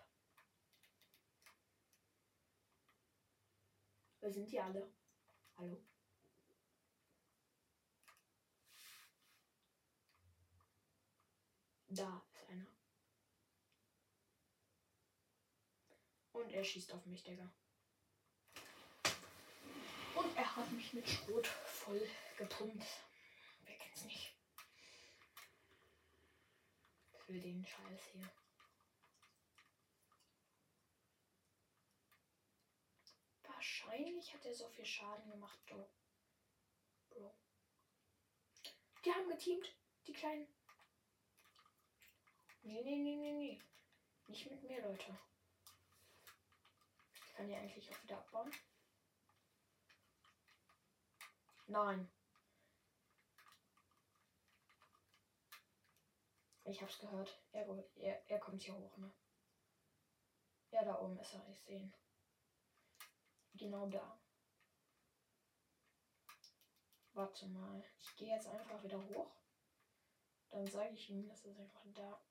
[4.21, 4.91] Wo sind die alle?
[5.55, 5.85] Hallo?
[11.89, 12.65] Da ist einer.
[16.33, 17.49] Und er schießt auf mich, Digga.
[20.15, 22.01] Und er hat mich mit Schrot voll
[22.37, 22.83] gepumpt.
[23.63, 24.35] Wer kennt's nicht?
[27.27, 28.44] Für den Scheiß hier.
[33.65, 35.89] Wahrscheinlich hat er so viel Schaden gemacht, Bro.
[37.09, 37.35] Bro.
[39.03, 39.75] Die haben geteamt,
[40.05, 40.47] die kleinen.
[42.61, 43.61] Nee, nee, nee, nee, nee.
[44.27, 45.17] Nicht mit mir, Leute.
[47.13, 48.51] Ich kann die eigentlich auch wieder abbauen.
[51.67, 52.11] Nein.
[56.65, 57.39] Ich hab's gehört.
[57.51, 59.11] Er, er, er kommt hier hoch, ne?
[60.71, 61.47] Ja, da oben ist er.
[61.49, 61.93] Ich sehe ihn.
[63.57, 64.19] Genau da.
[67.13, 67.83] Warte mal.
[67.99, 69.31] Ich gehe jetzt einfach wieder hoch.
[70.49, 72.21] Dann sage ich ihm, dass er sich einfach da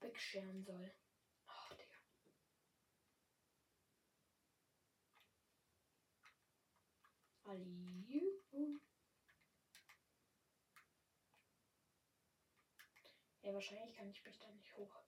[0.00, 0.94] wegscheren soll.
[1.46, 1.98] Ach, Digga.
[7.44, 8.80] Aliu.
[13.42, 15.02] Ja, wahrscheinlich kann ich mich da nicht hoch.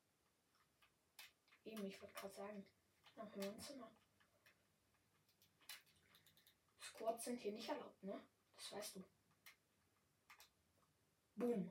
[1.64, 2.66] Eben, ich wollte gerade sagen,
[3.16, 3.90] am Wohnzimmer.
[7.20, 8.26] Squads sind hier nicht erlaubt, ne?
[8.56, 9.04] Das weißt du.
[11.34, 11.70] Boom.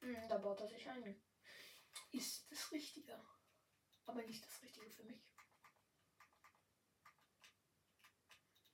[0.00, 1.20] Hm, da baut er sich ein.
[2.12, 3.20] Ist das Richtige.
[4.06, 5.24] Aber nicht das Richtige für mich.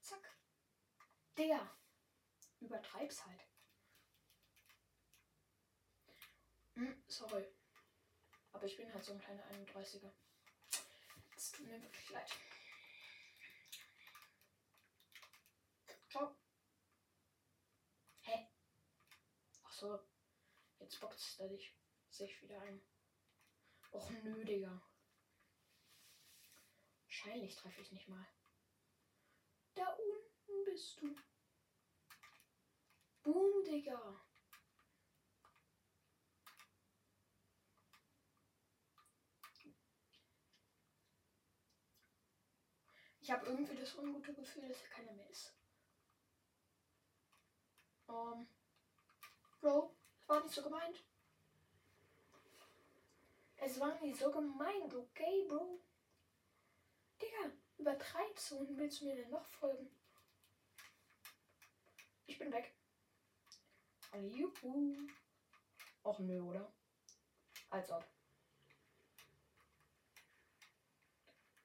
[0.01, 0.37] Zack.
[1.37, 1.75] Der.
[2.59, 3.47] Übertreib's halt.
[6.73, 7.47] Hm, sorry.
[8.51, 10.11] Aber ich bin halt so ein kleiner 31er.
[11.35, 12.29] Es tut mir wirklich leid.
[16.09, 16.35] Ciao.
[18.21, 18.47] Hä?
[19.63, 19.99] Ach so.
[20.79, 21.75] Jetzt boxt er dich
[22.09, 22.81] sich wieder ein.
[23.91, 24.81] Och nö, Digga.
[27.03, 28.27] Wahrscheinlich treffe ich nicht mal.
[29.75, 31.15] Da unten bist du.
[33.21, 34.25] Boom, Digga.
[43.21, 45.58] Ich habe irgendwie das ungute Gefühl, dass er keiner mehr ist.
[48.09, 48.47] Ähm,
[49.61, 49.95] Bro,
[50.27, 51.03] war nicht so gemeint.
[53.57, 55.79] Es war nicht so gemeint, okay, Bro?
[57.21, 59.89] Digga, übertreibst du und willst du mir denn noch folgen?
[62.25, 62.73] Ich bin weg.
[64.13, 64.95] Juhu.
[66.03, 66.71] Och nö, oder?
[67.69, 68.03] Als ob.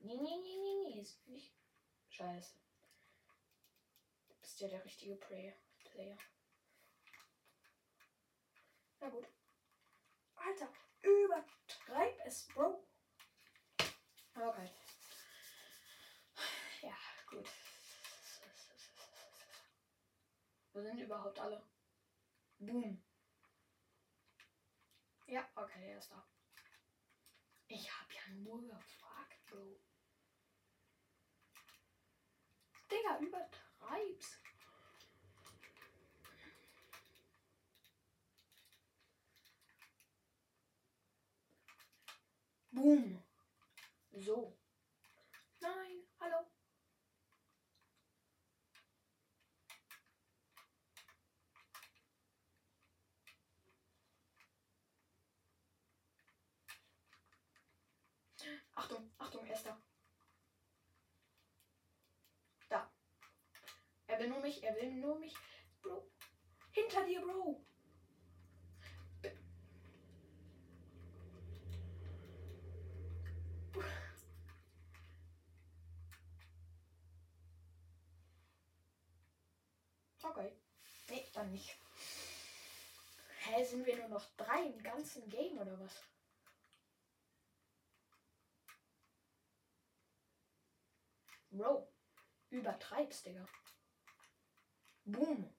[0.00, 1.54] Nee, nee, nee, nee, nee, ist nicht.
[2.10, 2.54] Scheiße.
[4.28, 5.54] Du bist ja der richtige Player.
[5.84, 6.18] Player.
[9.00, 9.28] Na gut.
[10.34, 12.86] Alter, übertreib es, Bro.
[14.34, 14.70] Okay.
[16.82, 16.96] Ja,
[17.30, 17.48] gut.
[20.72, 21.62] Wo sind überhaupt alle?
[22.58, 23.02] Boom.
[25.26, 26.26] Ja, okay, er ist da.
[27.68, 29.80] Ich hab ja nur gefragt, Bro.
[32.90, 34.43] Digga, übertreib's.
[42.74, 43.22] Boom.
[44.12, 44.52] So.
[45.60, 46.44] Nein, hallo.
[58.74, 59.78] Achtung, Achtung, Esther.
[64.06, 65.34] Er will nur mich, er will nur mich.
[65.82, 66.06] Bro.
[66.72, 67.60] Hinter dir, Bro.
[80.22, 80.52] Okay.
[81.10, 81.76] Nee, dann nicht.
[83.40, 86.02] Hä, sind wir nur noch drei im ganzen Game oder was?
[91.50, 91.92] Bro,
[92.50, 93.46] übertreibst, Digga.
[95.04, 95.54] Boom.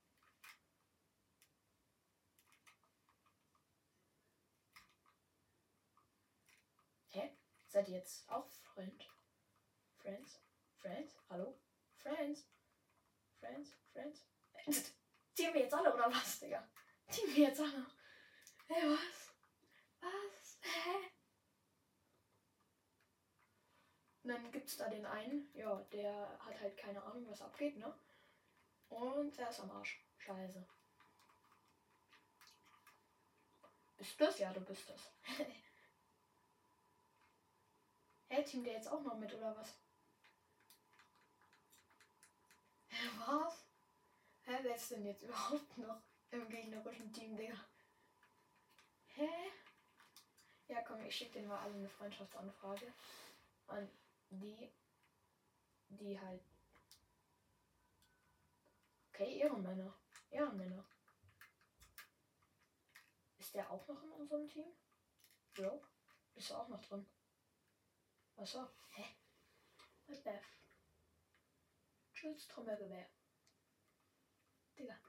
[7.10, 7.38] Hä?
[7.68, 9.08] Seid ihr jetzt auch Freund?
[9.98, 10.42] Friends?
[10.80, 11.16] Friends?
[11.30, 11.58] Hallo?
[11.98, 12.46] Friends?
[13.40, 13.78] Friends?
[13.94, 14.26] Friends?
[15.36, 16.68] Team wir jetzt alle oder was, Digga?
[17.12, 17.86] Team wir jetzt alle.
[18.68, 19.34] Hä, was?
[20.00, 20.60] Was?
[20.62, 21.12] Hä?
[24.24, 27.94] Und dann gibt's da den einen, ja, der hat halt keine Ahnung, was abgeht, ne?
[28.90, 30.02] Und er ist am Arsch.
[30.18, 30.66] Scheiße.
[33.98, 34.40] Bist du das?
[34.40, 35.12] Ja, du bist das.
[38.30, 39.78] Hä, Team der jetzt auch noch mit, oder was?
[42.88, 43.65] Hä, was?
[44.46, 47.58] Hä, wer ist denn jetzt überhaupt noch im gegnerischen Team, Digga?
[49.08, 49.30] Hä?
[50.68, 52.94] Ja, komm, ich schicke den mal alle eine Freundschaftsanfrage.
[53.68, 53.90] Und
[54.30, 54.72] die,
[55.90, 56.44] die halt.
[59.10, 59.94] Okay, Ehrenmänner.
[60.30, 60.86] Ehrenmänner.
[63.40, 64.68] Ist der auch noch in unserem Team?
[65.54, 65.84] Bro,
[66.36, 67.08] bist du auch noch drin?
[68.36, 69.06] Achso, hä?
[70.08, 70.40] What the?
[72.14, 73.08] Tschüss, Trommelgewehr.
[74.78, 75.00] Digga.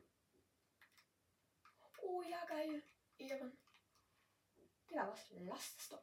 [2.03, 2.83] Oh ja, geil.
[3.19, 3.59] Ehren.
[4.89, 5.31] Digga, was?
[5.31, 6.03] Lass es doch.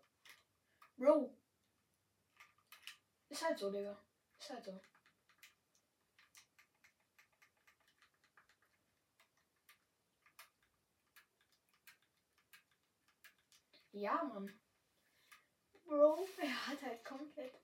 [0.97, 1.38] Bro.
[3.30, 3.97] Ist halt so, Digga.
[4.39, 4.82] Ist halt so.
[13.91, 14.60] Ja, Mann.
[15.86, 17.62] Bro, er hat halt komplett.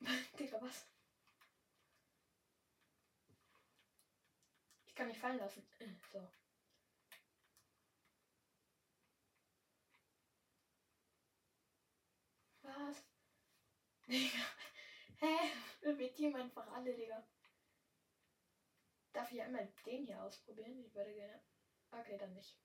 [0.38, 0.86] Digga, was?
[4.96, 5.62] Kann mich fallen lassen.
[6.10, 6.26] So.
[12.62, 13.04] Was?
[14.08, 14.46] Digga.
[15.18, 15.52] Hä?
[15.82, 17.22] Wir teamen einfach alle, Digga.
[19.12, 20.78] Darf ich einmal den hier ausprobieren?
[20.84, 21.40] Ich würde gerne.
[21.90, 22.58] Okay, dann nicht.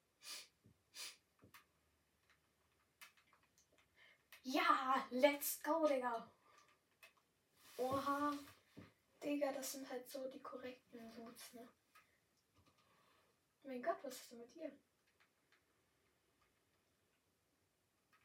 [4.44, 6.32] Ja, let's go, Digga.
[7.78, 8.32] Oha.
[9.24, 11.68] Digga, das sind halt so die korrekten Boots, ne?
[13.64, 14.72] Mein Gott, was ist denn mit dir?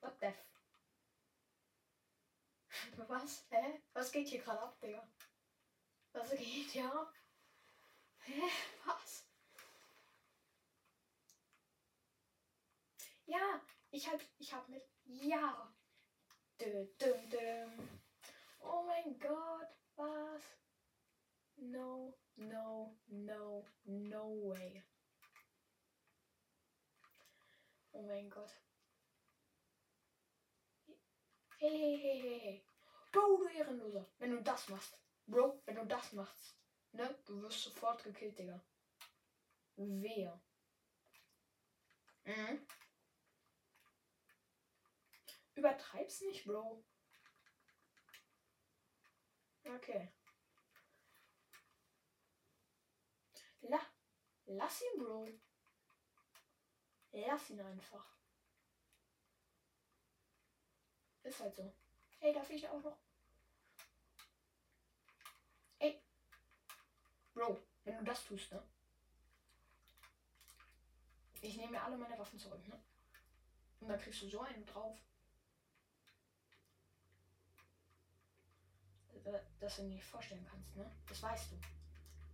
[0.00, 0.46] What the f
[3.08, 3.44] Was?
[3.50, 3.82] Hä?
[3.92, 5.08] Was geht hier gerade ab, Digga?
[6.12, 7.12] Was geht hier ab?
[8.20, 8.42] Hä?
[8.84, 9.26] Was?
[13.26, 15.74] Ja, ich hab, ich hab mit Ja.
[16.60, 18.00] Dö, düm, düm.
[18.60, 20.42] Oh mein Gott, was?
[21.56, 24.82] No, no, no, no way.
[27.98, 28.50] Oh mein Gott.
[31.58, 32.64] Hey, hey, hey, hey, hey.
[33.10, 34.06] Bro, du Ehrenloser.
[34.18, 34.98] Wenn du das machst.
[35.26, 36.58] Bro, wenn du das machst.
[36.92, 37.18] Ne?
[37.24, 38.62] Du wirst sofort gekillt, Digga.
[39.76, 40.38] Wer?
[42.24, 42.66] Mhm.
[45.54, 46.84] Übertreib's nicht, Bro.
[49.64, 50.12] Okay.
[53.62, 53.80] La
[54.44, 55.26] lass ihn, Bro.
[57.16, 58.06] Lass ihn einfach.
[61.22, 61.74] Ist halt so.
[62.18, 62.98] Hey, darf ich auch noch?
[65.78, 65.98] Ey.
[67.32, 68.62] Bro, wenn du das tust, ne?
[71.40, 72.78] Ich nehme mir alle meine Waffen zurück, ne?
[73.80, 74.98] Und dann kriegst du so einen drauf.
[79.24, 80.94] Äh, dass du nicht vorstellen kannst, ne?
[81.08, 81.56] Das weißt du.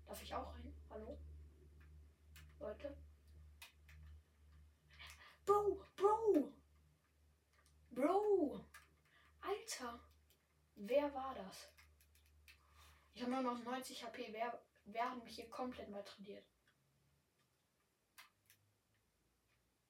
[0.07, 0.75] Darf ich auch rein?
[0.91, 1.17] Hallo?
[2.59, 2.97] Leute?
[5.53, 6.53] Bro, Bro!
[7.91, 8.65] Bro!
[9.43, 10.01] Alter!
[10.77, 11.69] Wer war das?
[13.13, 14.33] Ich habe nur noch 90 HP.
[14.33, 16.47] Wer, wer hat mich hier komplett malträtiert?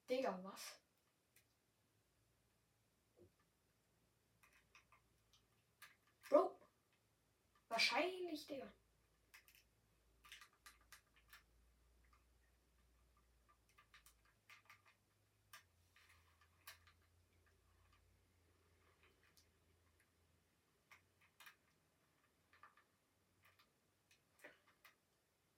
[0.09, 0.81] Digga, was?
[6.29, 6.59] Bro!
[7.69, 8.69] Wahrscheinlich, Digga.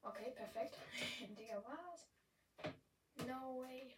[0.06, 0.78] Okay, perfekt.
[1.38, 2.08] Digga, was?
[3.26, 3.96] No way.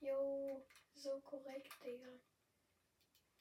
[0.00, 0.62] Yo,
[0.94, 2.20] so korrekt, Digga.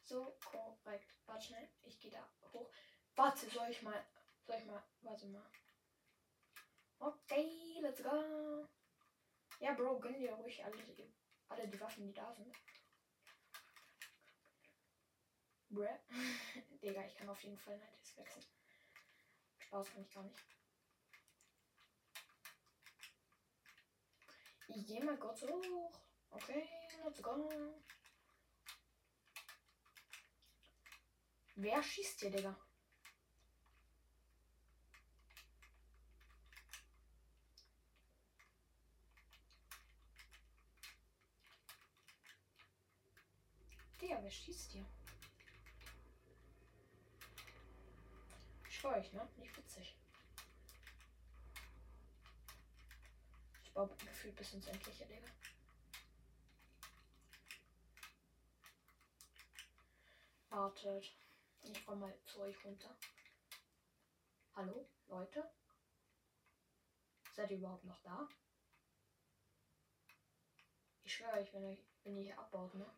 [0.04, 1.14] So korrekt.
[1.26, 2.70] Warte schnell, ich gehe da hoch.
[3.16, 4.04] Warte, soll ich mal.
[4.46, 4.82] Soll ich mal.
[5.02, 5.50] Warte mal.
[7.00, 8.68] Okay, let's go.
[9.60, 11.14] Ja, Bro, gönn dir ruhig alle die,
[11.50, 12.56] alle die Waffen, die da sind.
[15.70, 15.98] Bruh.
[16.82, 18.46] Digga, ich kann auf jeden Fall nicht wechseln.
[19.60, 20.55] Spaß kann ich gar nicht.
[24.68, 25.92] Ich gehe mal kurz hoch.
[26.32, 26.68] Okay,
[27.04, 27.50] let's go.
[31.56, 32.58] Wer schießt hier, Digga?
[44.02, 44.86] Digga, wer schießt hier?
[48.70, 49.28] Ich euch, ne?
[49.38, 49.96] Nicht witzig.
[53.64, 55.28] Ich baue gefühlt bis ins Endliche, Digga.
[60.50, 61.14] Wartet.
[61.62, 62.96] Ich komme mal zu euch runter.
[64.54, 65.52] Hallo, Leute?
[67.34, 68.30] Seid ihr überhaupt noch da?
[71.04, 72.90] Ich schwöre euch, wenn, ihr, wenn ihr hier abbaut, ne?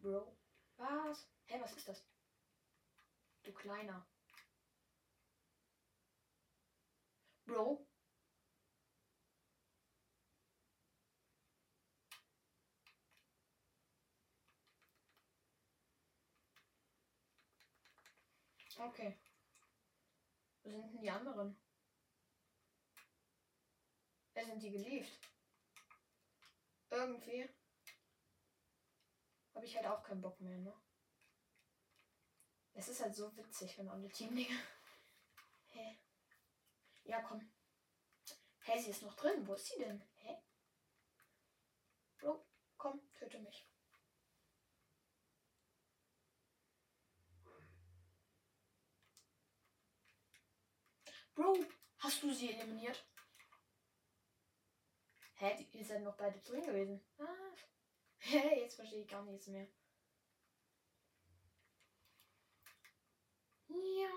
[0.00, 0.36] Bro.
[0.76, 1.26] Was?
[1.46, 2.04] Hä, was ist das?
[3.42, 4.06] du Kleiner.
[7.46, 7.87] Bro.
[18.78, 19.18] Okay.
[20.62, 21.56] Wo sind denn die anderen?
[24.34, 25.18] Wer sind die gelieft?
[26.90, 27.48] Irgendwie
[29.54, 30.72] habe ich halt auch keinen Bock mehr, ne?
[32.74, 34.56] Es ist halt so witzig, wenn alle Teamlinge.
[35.72, 35.98] Hä?
[37.02, 37.52] Ja, komm.
[38.60, 39.46] Hä, sie ist noch drin.
[39.46, 40.00] Wo ist sie denn?
[40.14, 40.36] Hä?
[42.18, 43.67] Bro, komm, töte mich.
[51.38, 51.56] Bro,
[51.98, 53.06] hast du sie eliminiert?
[55.36, 57.00] Hä, ihr seid noch beide drin gewesen.
[57.16, 57.54] Ah.
[58.56, 59.68] Jetzt verstehe ich gar nichts mehr.
[63.68, 64.10] Ja.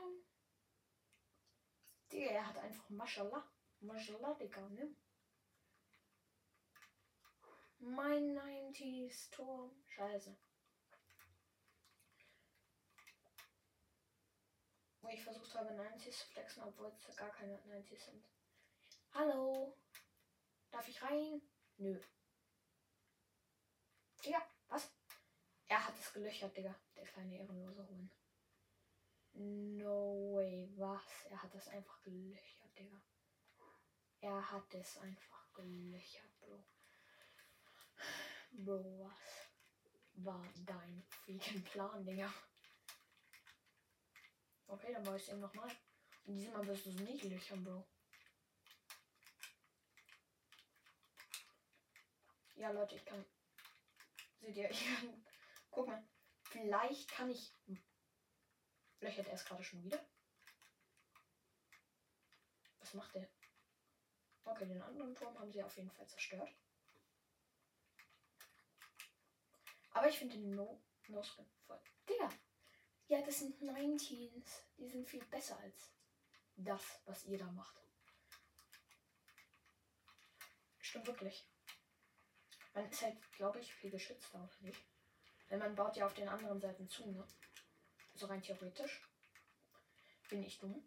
[2.11, 3.47] Digga, er hat einfach Mashallah.
[3.82, 4.95] Mashallah, Digga, ne?
[7.78, 9.69] Mein 90s Tor.
[9.86, 10.36] Scheiße.
[15.02, 18.24] Wo ich versucht habe, 90s zu flexen, obwohl es gar keine 90s sind.
[19.14, 19.76] Hallo?
[20.70, 21.41] Darf ich rein?
[21.78, 21.99] Nö.
[24.24, 24.91] Ja, was?
[25.68, 26.76] Er hat es gelöchert, Digga.
[26.95, 28.12] Der kleine ehrenlose Huhn.
[29.34, 31.26] No way, was?
[31.30, 33.02] Er hat das einfach gelöchert, Digga.
[34.20, 36.64] Er hat es einfach gelöchert, Bro.
[38.52, 39.49] Bro, was
[40.14, 42.32] war dein freaking Plan, Digga?
[44.72, 45.69] Okay, dann war ich es eben nochmal.
[46.24, 47.86] Und diesmal wirst du es nicht löchern, Bro.
[52.55, 53.26] Ja, Leute, ich kann.
[54.39, 55.26] Seht ihr, ich kann.
[55.69, 56.07] Guck mal.
[56.43, 57.53] Vielleicht kann ich
[59.01, 59.99] Löchert er es gerade schon wieder?
[62.80, 63.28] Was macht der?
[64.45, 66.55] Okay, den anderen Turm haben sie auf jeden Fall zerstört.
[69.91, 71.82] Aber ich finde den No, no Skin voll.
[72.07, 72.30] Digga!
[73.12, 74.62] Ja, das sind 19s.
[74.78, 75.91] Die sind viel besser als
[76.55, 77.76] das, was ihr da macht.
[80.80, 81.45] Stimmt wirklich.
[82.74, 84.82] Man ist halt, glaube ich, viel geschützter, oder nicht?
[85.49, 87.28] Denn man baut ja auf den anderen Seiten zu, ne?
[88.14, 89.05] So rein theoretisch
[90.30, 90.82] bin ich dumm.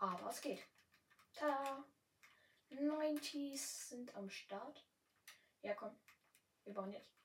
[0.00, 0.66] Aber es geht.
[1.34, 1.84] Tada!
[2.72, 4.84] 90s sind am Start.
[5.62, 5.96] Ja, komm.
[6.64, 7.15] Wir bauen jetzt.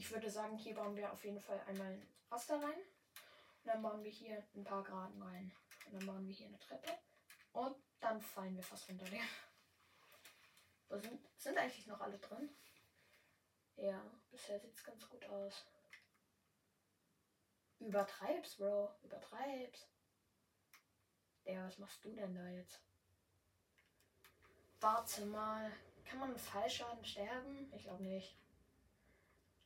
[0.00, 2.72] Ich würde sagen, hier bauen wir auf jeden Fall einmal ein Raster rein.
[2.72, 5.52] Und dann bauen wir hier ein paar Graden rein.
[5.84, 6.90] Und dann bauen wir hier eine Treppe.
[7.52, 9.04] Und dann fallen wir fast runter.
[10.88, 12.48] Wo sind, sind eigentlich noch alle drin?
[13.76, 15.66] Ja, bisher sieht es ganz gut aus.
[17.78, 18.94] Übertreib's, Bro.
[19.02, 19.86] Übertreib's.
[21.44, 22.80] Ja, was machst du denn da jetzt?
[24.80, 25.70] Warte mal.
[26.06, 27.70] Kann man mit Fallschaden sterben?
[27.76, 28.34] Ich glaube nicht.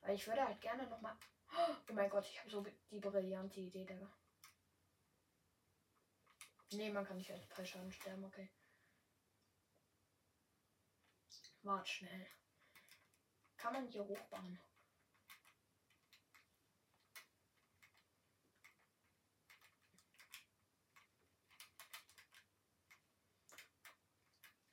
[0.05, 1.17] Aber ich würde halt gerne noch mal.
[1.89, 4.13] Oh mein Gott, ich habe so die brillante Idee, Digga.
[6.73, 8.51] Nee, man kann nicht mit Fallschaden sterben, okay.
[11.63, 12.27] Wart schnell.
[13.57, 14.61] Kann man hier hochbauen?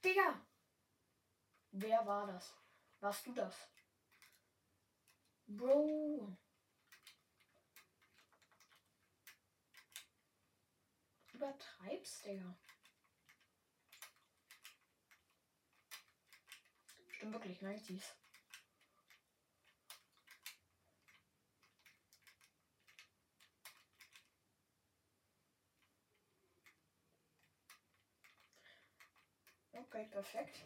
[0.03, 0.45] Digga!
[1.71, 2.53] Wer war das?
[2.99, 3.70] Warst du das?
[5.57, 6.37] Bro!
[11.33, 12.57] Übertreibst, Digga.
[17.09, 18.15] Stimmt wirklich, 90s.
[29.73, 30.63] Okay, perfekt.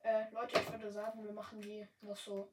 [0.00, 2.52] Äh, Leute, ich würde sagen, wir machen die noch so,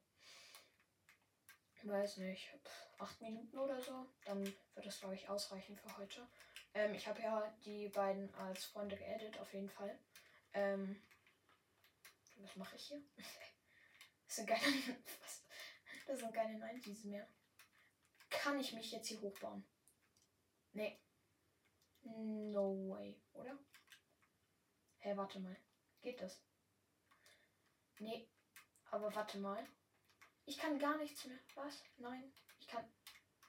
[1.88, 2.50] weiß nicht,
[2.98, 4.06] acht Minuten oder so.
[4.26, 6.28] Dann wird das, glaube ich, ausreichen für heute.
[6.74, 9.98] Ähm, ich habe ja die beiden als Freunde geedit, auf jeden Fall.
[10.54, 11.02] Ähm,
[12.38, 13.02] was mache ich hier?
[14.28, 14.62] Das sind keine,
[15.22, 15.44] was,
[16.08, 17.28] das sind keine 90s mehr.
[18.30, 19.64] Kann ich mich jetzt hier hochbauen?
[20.74, 21.00] Nee.
[22.02, 23.54] No way, oder?
[24.98, 25.56] Hä, hey, warte mal.
[26.02, 26.42] Geht das?
[28.00, 28.28] Nee.
[28.92, 29.66] Aber warte mal.
[30.46, 31.40] Ich kann gar nichts mehr.
[31.56, 31.84] Was?
[31.98, 32.32] Nein.
[32.60, 32.86] Ich kann.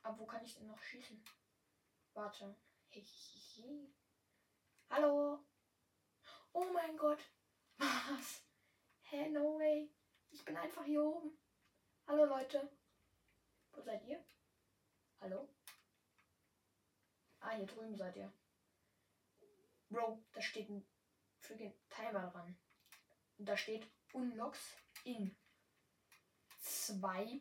[0.03, 1.23] Aber wo kann ich denn noch schießen?
[2.15, 2.57] Warte.
[4.89, 5.45] Hallo?
[6.53, 7.21] Oh mein Gott.
[7.77, 8.43] Was?
[9.03, 9.93] Hä, no way.
[10.31, 11.39] Ich bin einfach hier oben.
[12.07, 12.71] Hallo Leute.
[13.73, 14.25] Wo seid ihr?
[15.21, 15.49] Hallo?
[17.41, 18.33] Ah, hier drüben seid ihr.
[19.91, 20.89] Bro, da steht ein
[21.41, 22.59] freaking Timer dran.
[23.37, 25.37] Und da steht Unlocks in
[26.67, 27.41] 2.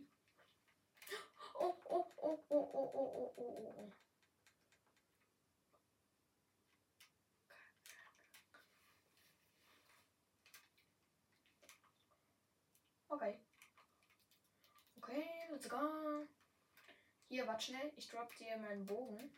[1.60, 3.94] Oh, oh, oh, oh, oh, oh, oh, oh, oh.
[13.16, 13.40] Okay.
[14.98, 16.28] Okay, let's go.
[17.28, 17.92] Hier, warte schnell.
[17.96, 19.32] Ich drop dir meinen Bogen.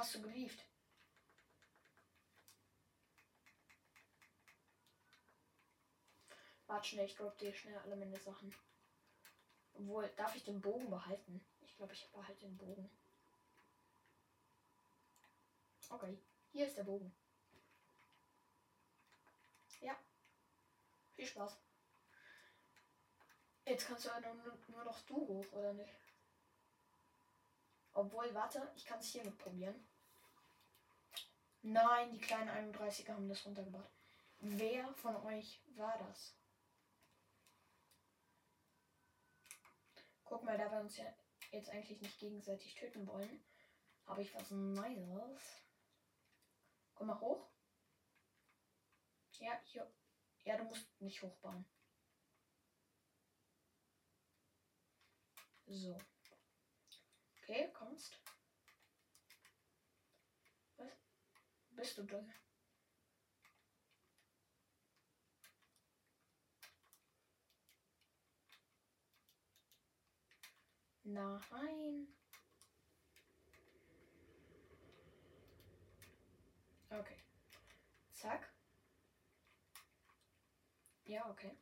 [0.00, 0.64] Hast du gelieft?
[6.66, 8.54] Warte schnell, ich drop dir schnell alle meine Sachen.
[9.74, 11.44] Obwohl, darf ich den Bogen behalten?
[11.60, 12.90] Ich glaube, ich behalte den Bogen.
[15.90, 16.16] Okay,
[16.52, 17.14] hier ist der Bogen.
[19.82, 19.98] Ja.
[21.12, 21.58] Viel Spaß.
[23.66, 25.92] Jetzt kannst du nur, nur noch du hoch, oder nicht?
[27.92, 29.89] Obwohl, warte, ich kann es hiermit probieren.
[31.62, 33.92] Nein, die kleinen 31er haben das runtergebracht.
[34.38, 36.34] Wer von euch war das?
[40.24, 41.12] Guck mal, da wir uns ja
[41.50, 43.44] jetzt eigentlich nicht gegenseitig töten wollen,
[44.06, 45.62] habe ich was Nices.
[46.94, 47.50] Komm mal hoch.
[49.38, 49.92] Ja, hier.
[50.44, 51.64] Ja, du musst nicht hochbauen.
[55.66, 55.98] So.
[57.38, 58.20] Okay, kommst.
[60.76, 60.88] Was?
[61.80, 62.30] Bist du drin?
[71.04, 72.06] Nein.
[76.90, 77.16] Okay.
[78.12, 78.52] Zack.
[81.04, 81.56] Ja, okay.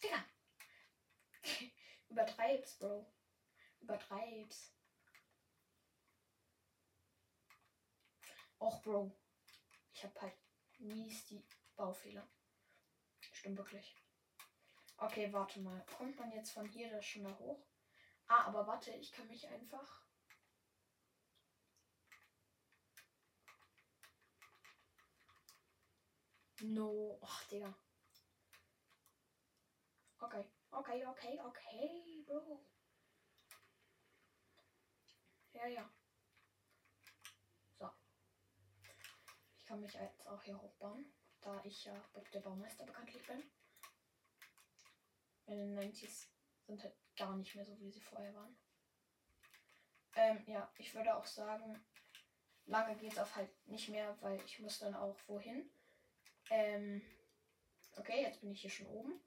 [0.00, 0.24] Digga.
[2.10, 3.04] Übertreib's, Bro.
[3.80, 4.70] Übertreib's.
[8.58, 9.12] Och, Bro.
[9.92, 10.34] Ich hab halt
[10.78, 11.44] mies die
[11.76, 12.28] Baufehler.
[13.32, 13.96] Stimmt wirklich.
[14.96, 15.84] Okay, warte mal.
[15.96, 17.66] Kommt man jetzt von hier das schon da hoch?
[18.26, 20.04] Ah, aber warte, ich kann mich einfach.
[26.60, 27.18] No.
[27.22, 27.74] Ach, Digga.
[30.20, 32.64] Okay, okay, okay, okay, Bro.
[35.52, 35.90] Ja, ja.
[37.78, 37.90] So.
[39.64, 41.10] Ich kann mich jetzt auch hier hochbauen,
[41.40, 41.94] da ich ja
[42.34, 43.42] der Baumeister bekanntlich bin.
[45.46, 46.26] Meine 90s
[46.66, 48.54] sind halt gar nicht mehr so, wie sie vorher waren.
[50.16, 51.82] Ähm, ja, ich würde auch sagen,
[52.66, 55.70] lange geht es auf halt nicht mehr, weil ich muss dann auch wohin.
[56.50, 57.00] Ähm,
[57.96, 59.18] okay, jetzt bin ich hier schon oben.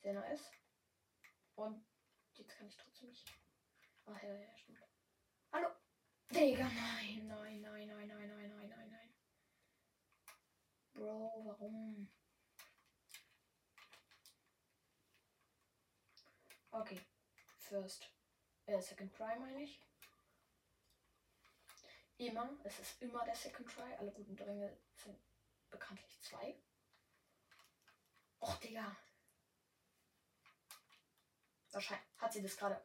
[0.00, 0.52] Sehr nice.
[1.56, 1.84] Und
[2.34, 3.26] jetzt kann ich trotzdem nicht.
[4.06, 4.78] Ach ja, ja, stimmt.
[5.50, 5.70] Hallo.
[6.30, 8.81] Digga, nein, nein, nein, nein, nein, nein, nein, nein.
[11.02, 12.08] Bro, warum?
[16.70, 17.00] Okay.
[17.58, 18.08] First.
[18.66, 19.80] Äh, Second Try meine ich.
[22.18, 22.56] Immer.
[22.62, 23.96] Es ist immer der Second Try.
[23.98, 25.18] Alle guten Dringe sind
[25.70, 26.54] bekanntlich zwei.
[28.38, 28.96] Och, Digga.
[31.72, 32.80] Wahrscheinlich hat sie das gerade.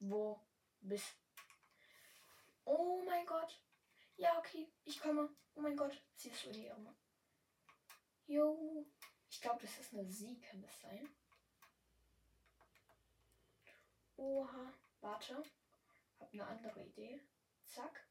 [0.00, 0.40] Wo
[0.80, 1.14] bist
[2.64, 3.62] Oh mein Gott.
[4.20, 4.70] Ja, okay.
[4.84, 5.34] Ich komme.
[5.54, 6.04] Oh mein Gott.
[6.14, 6.94] Siehst du die Irme?
[8.26, 8.86] Jo.
[9.30, 11.08] Ich glaube, das ist eine Sie, kann das sein?
[14.16, 14.74] Oha.
[15.00, 15.42] Warte.
[16.18, 17.18] Hab eine andere Idee.
[17.64, 18.06] Zack.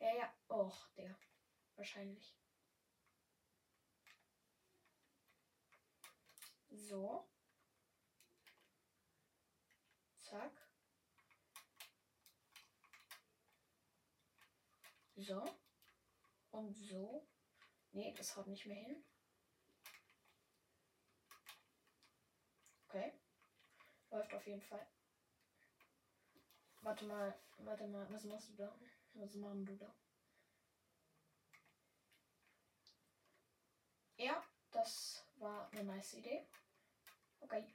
[0.00, 0.34] Ja, ja.
[0.48, 1.16] Och, der.
[1.76, 2.36] Wahrscheinlich.
[6.70, 7.30] So.
[10.18, 10.57] Zack.
[15.18, 15.44] So.
[16.52, 17.26] Und so.
[17.90, 19.04] Nee, das haut nicht mehr hin.
[22.86, 23.12] Okay.
[24.10, 24.86] Läuft auf jeden Fall.
[26.82, 28.78] Warte mal, warte mal, was machst du da?
[29.14, 29.92] Was machen du da?
[34.16, 36.46] Ja, das war eine nice Idee.
[37.40, 37.74] Okay.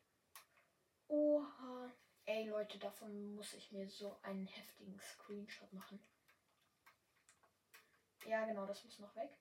[1.09, 1.91] Oha.
[2.25, 6.01] Ey Leute, davon muss ich mir so einen heftigen Screenshot machen.
[8.25, 9.37] Ja, genau, das muss noch weg.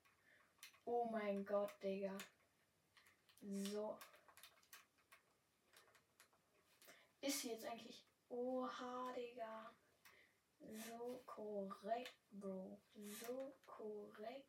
[0.84, 2.16] Oh mein Gott, Digga.
[3.40, 3.96] So.
[7.20, 8.04] Ist sie jetzt eigentlich.
[8.28, 9.72] Oha, Digga.
[10.58, 12.80] So korrekt, Bro.
[12.94, 14.48] So korrekt.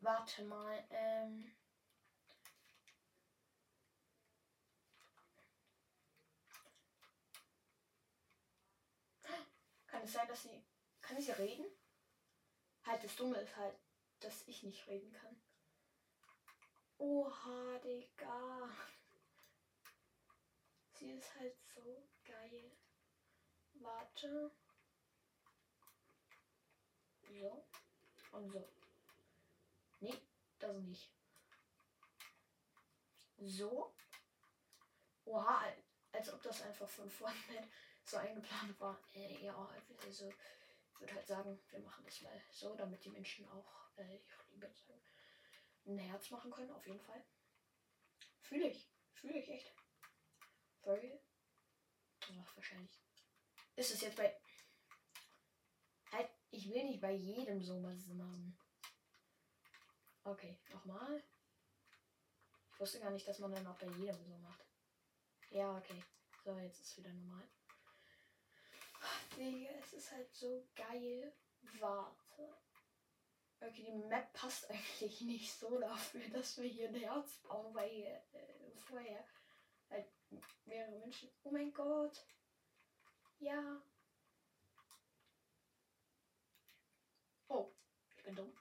[0.00, 1.52] Warte mal, ähm.
[9.86, 10.64] Kann es sein, dass sie.
[11.00, 11.66] Kann sie reden?
[12.88, 13.74] Halt, das Dumme ist halt,
[14.20, 15.36] dass ich nicht reden kann.
[16.96, 18.70] Oha, Digga.
[20.94, 22.72] Sie ist halt so geil.
[23.74, 24.50] Warte.
[27.28, 27.66] So.
[28.32, 28.66] Und so.
[30.00, 30.18] Nee,
[30.58, 31.10] das nicht.
[33.36, 33.92] So.
[35.26, 35.62] Oha,
[36.12, 37.70] als ob das einfach von vornherein
[38.02, 38.98] so eingeplant war.
[39.14, 39.68] Äh, ja,
[40.06, 40.32] also
[41.00, 44.70] würde halt sagen, wir machen das mal so, damit die Menschen auch äh, ihre Liebe
[44.70, 45.00] sagen.
[45.86, 47.24] Ein Herz machen können, auf jeden Fall.
[48.40, 48.90] Fühle ich.
[49.12, 49.72] Fühle ich echt.
[50.82, 51.20] Voll.
[52.20, 53.00] Ach, wahrscheinlich.
[53.76, 54.38] Ist es jetzt bei.
[56.12, 58.58] Halt, ich will nicht bei jedem so was machen.
[60.24, 61.22] Okay, nochmal.
[62.72, 64.64] Ich wusste gar nicht, dass man dann auch bei jedem so macht.
[65.50, 66.02] Ja, okay.
[66.44, 67.48] So, jetzt ist wieder normal.
[69.36, 71.32] Digga, es ist halt so geil.
[71.80, 72.56] Warte.
[73.60, 78.22] Okay, die Map passt eigentlich nicht so dafür, dass wir hier ein Herz bauen, weil
[78.32, 79.24] äh, vorher
[79.90, 80.06] halt
[80.64, 81.30] mehrere Menschen.
[81.44, 82.24] Oh mein Gott.
[83.40, 83.82] Ja.
[87.48, 87.72] Oh,
[88.16, 88.52] ich bin dumm.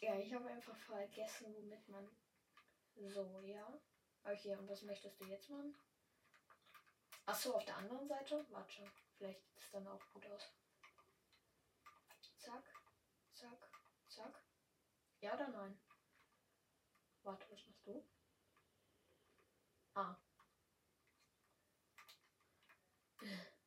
[0.00, 2.08] Ja, ich habe einfach vergessen, womit man.
[2.96, 3.80] So, ja.
[4.24, 5.74] Okay, und was möchtest du jetzt machen?
[7.26, 8.44] Achso, auf der anderen Seite?
[8.50, 10.52] Warte, vielleicht sieht es dann auch gut aus.
[12.38, 12.64] Zack,
[13.32, 13.70] zack,
[14.08, 14.44] zack.
[15.20, 15.80] Ja oder nein?
[17.22, 18.04] Warte, was machst du?
[19.94, 20.16] Ah.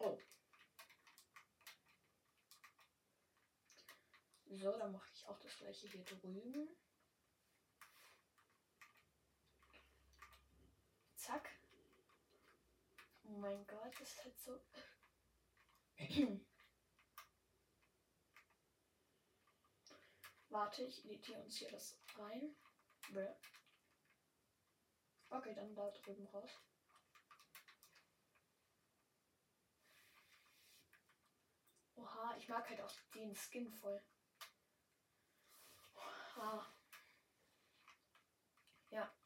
[0.00, 0.16] Oh.
[4.46, 6.68] So, dann mache ich auch das gleiche hier drüben.
[11.28, 11.50] Zack.
[13.24, 14.58] Oh mein Gott, das ist halt so.
[20.48, 22.56] Warte, ich editiere uns hier das rein.
[25.28, 26.62] Okay, dann da drüben raus.
[31.96, 34.02] Oha, ich mag halt auch den Skin voll.
[35.94, 36.74] Oha.
[38.88, 39.17] Ja.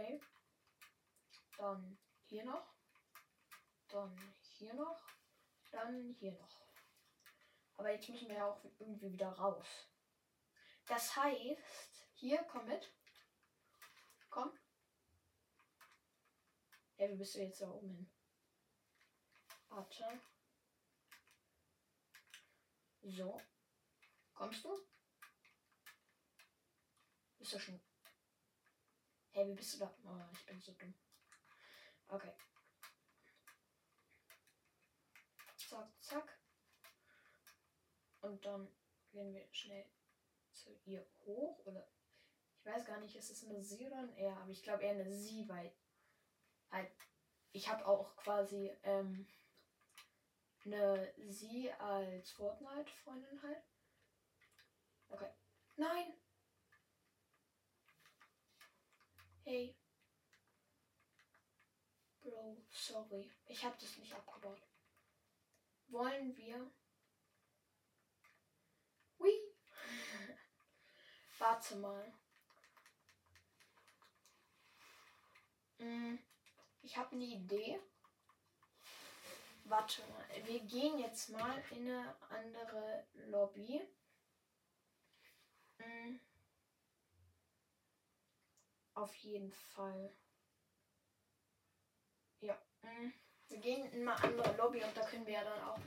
[0.00, 0.18] Okay.
[1.58, 2.74] Dann hier noch.
[3.88, 5.06] Dann hier noch.
[5.70, 6.60] Dann hier noch.
[7.74, 9.66] Aber jetzt müssen wir ja auch irgendwie wieder raus.
[10.86, 12.90] Das heißt, hier, komm mit.
[14.30, 14.58] Komm.
[16.96, 18.10] Ja, wie bist du jetzt da oben hin?
[19.68, 20.20] Warte.
[23.02, 23.38] So.
[24.32, 24.80] Kommst du?
[27.38, 27.89] Bist du schon
[29.32, 29.94] Hey, wie bist du da?
[30.04, 30.92] Oh, ich bin so dumm.
[32.08, 32.32] Okay.
[35.56, 36.38] Zack, zack.
[38.22, 38.68] Und dann
[39.12, 39.86] gehen wir schnell
[40.50, 41.64] zu ihr hoch.
[41.64, 41.86] Oder
[42.58, 44.36] ich weiß gar nicht, ist es eine Sie oder ein R?
[44.36, 45.72] Aber ich glaube eher eine Sie, weil
[46.72, 46.90] halt,
[47.52, 49.28] ich habe auch quasi ähm,
[50.64, 53.62] eine Sie als Fortnite-Freundin halt.
[55.08, 55.30] Okay.
[55.76, 56.19] Nein!
[59.44, 59.74] Hey.
[62.20, 63.30] Bro, sorry.
[63.46, 64.60] Ich habe das nicht abgebaut.
[65.88, 66.70] Wollen wir?
[69.18, 69.32] Hui.
[71.38, 72.12] Warte mal.
[75.78, 76.18] Hm,
[76.82, 77.80] ich habe eine Idee.
[79.64, 80.46] Warte mal.
[80.46, 83.80] Wir gehen jetzt mal in eine andere Lobby.
[85.78, 86.20] Hm.
[89.00, 90.14] Auf jeden Fall.
[92.40, 92.54] Ja.
[92.82, 93.12] Mm.
[93.48, 95.80] Wir gehen in eine andere Lobby und da können wir ja dann auch.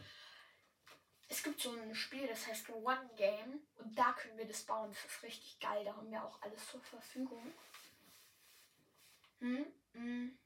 [1.30, 4.90] Es gibt so ein Spiel, das heißt One Game und da können wir das bauen.
[4.90, 5.86] Das ist richtig geil.
[5.86, 7.54] Da haben wir auch alles zur Verfügung.
[9.40, 9.72] Hm?
[9.92, 10.40] Hm.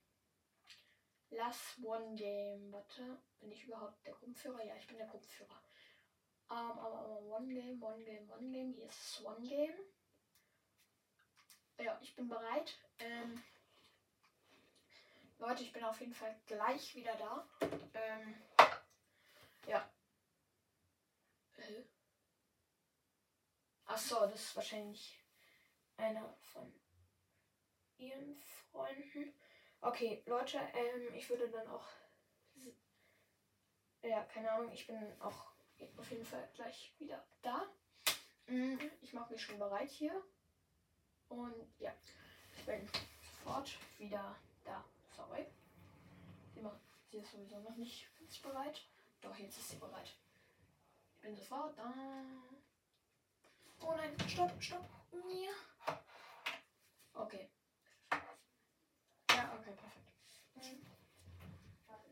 [1.29, 2.69] Lass One Game.
[2.73, 4.61] Warte, bin ich überhaupt der Gruppenführer?
[4.65, 5.63] Ja, ich bin der Gruppenführer.
[6.49, 8.73] Um, ähm, aber One Game, One Game, One Game.
[8.73, 9.73] Hier ist One Game.
[11.77, 12.77] Ja, ich bin bereit.
[12.99, 13.43] Ähm,
[15.37, 17.47] Leute, ich bin auf jeden Fall gleich wieder da.
[17.93, 18.35] Ähm,
[19.67, 19.87] ja.
[21.57, 21.83] Äh.
[23.85, 25.23] Achso, das ist wahrscheinlich
[25.97, 26.73] einer von
[27.97, 28.35] ihren
[28.71, 29.33] Freunden.
[29.81, 31.87] Okay, Leute, ähm, ich würde dann auch.
[34.01, 35.51] Ja, keine Ahnung, ich bin auch
[35.97, 37.67] auf jeden Fall gleich wieder da.
[38.47, 40.23] Mm, Ich mache mich schon bereit hier.
[41.29, 41.91] Und ja,
[42.57, 42.87] ich bin
[43.43, 44.83] sofort wieder da.
[45.15, 45.45] Sorry.
[46.53, 46.79] Sie, macht,
[47.11, 48.07] sie ist sowieso noch nicht
[48.41, 48.81] bereit.
[49.21, 50.13] Doch, jetzt ist sie bereit.
[51.15, 51.93] Ich bin sofort da.
[53.81, 54.85] Oh nein, stopp, stopp.
[55.11, 55.97] Ja.
[57.13, 57.49] Okay.
[59.31, 60.11] Ja, okay, perfekt.
[60.55, 60.85] Hm.
[61.87, 62.09] Warte.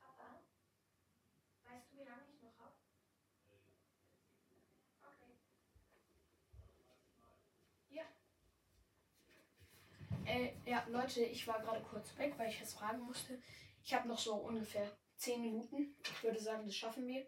[0.00, 0.38] Papa,
[1.64, 2.74] weißt du, wie lange ich noch habe?
[5.02, 5.34] Okay.
[7.90, 8.04] Ja.
[10.64, 13.42] Ja, Leute, ich war gerade kurz weg, weil ich was fragen musste.
[13.84, 15.96] Ich habe noch so ungefähr 10 Minuten.
[16.02, 17.26] Ich würde sagen, das schaffen wir.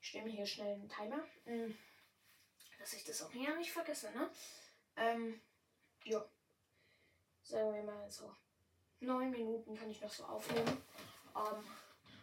[0.00, 1.24] Ich stelle mir hier schnell einen Timer.
[1.44, 1.72] Mm,
[2.78, 4.30] Dass ich das auch hier nicht vergesse, ne?
[4.96, 5.40] Ähm,
[6.04, 6.24] ja.
[7.42, 8.32] Sagen wir mal so.
[9.00, 10.82] Neun Minuten kann ich noch so aufnehmen.
[11.34, 11.64] Ähm,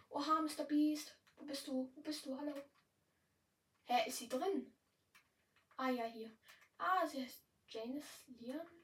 [0.09, 0.63] oha, Mr.
[0.63, 1.17] Beast.
[1.35, 1.91] Wo bist du?
[1.95, 2.37] Wo bist du?
[2.37, 2.53] Hallo?
[3.85, 4.73] Hä, ist sie drin?
[5.75, 6.31] Ah, ja, hier.
[6.77, 8.78] Ah, sie heißt Janice Leon.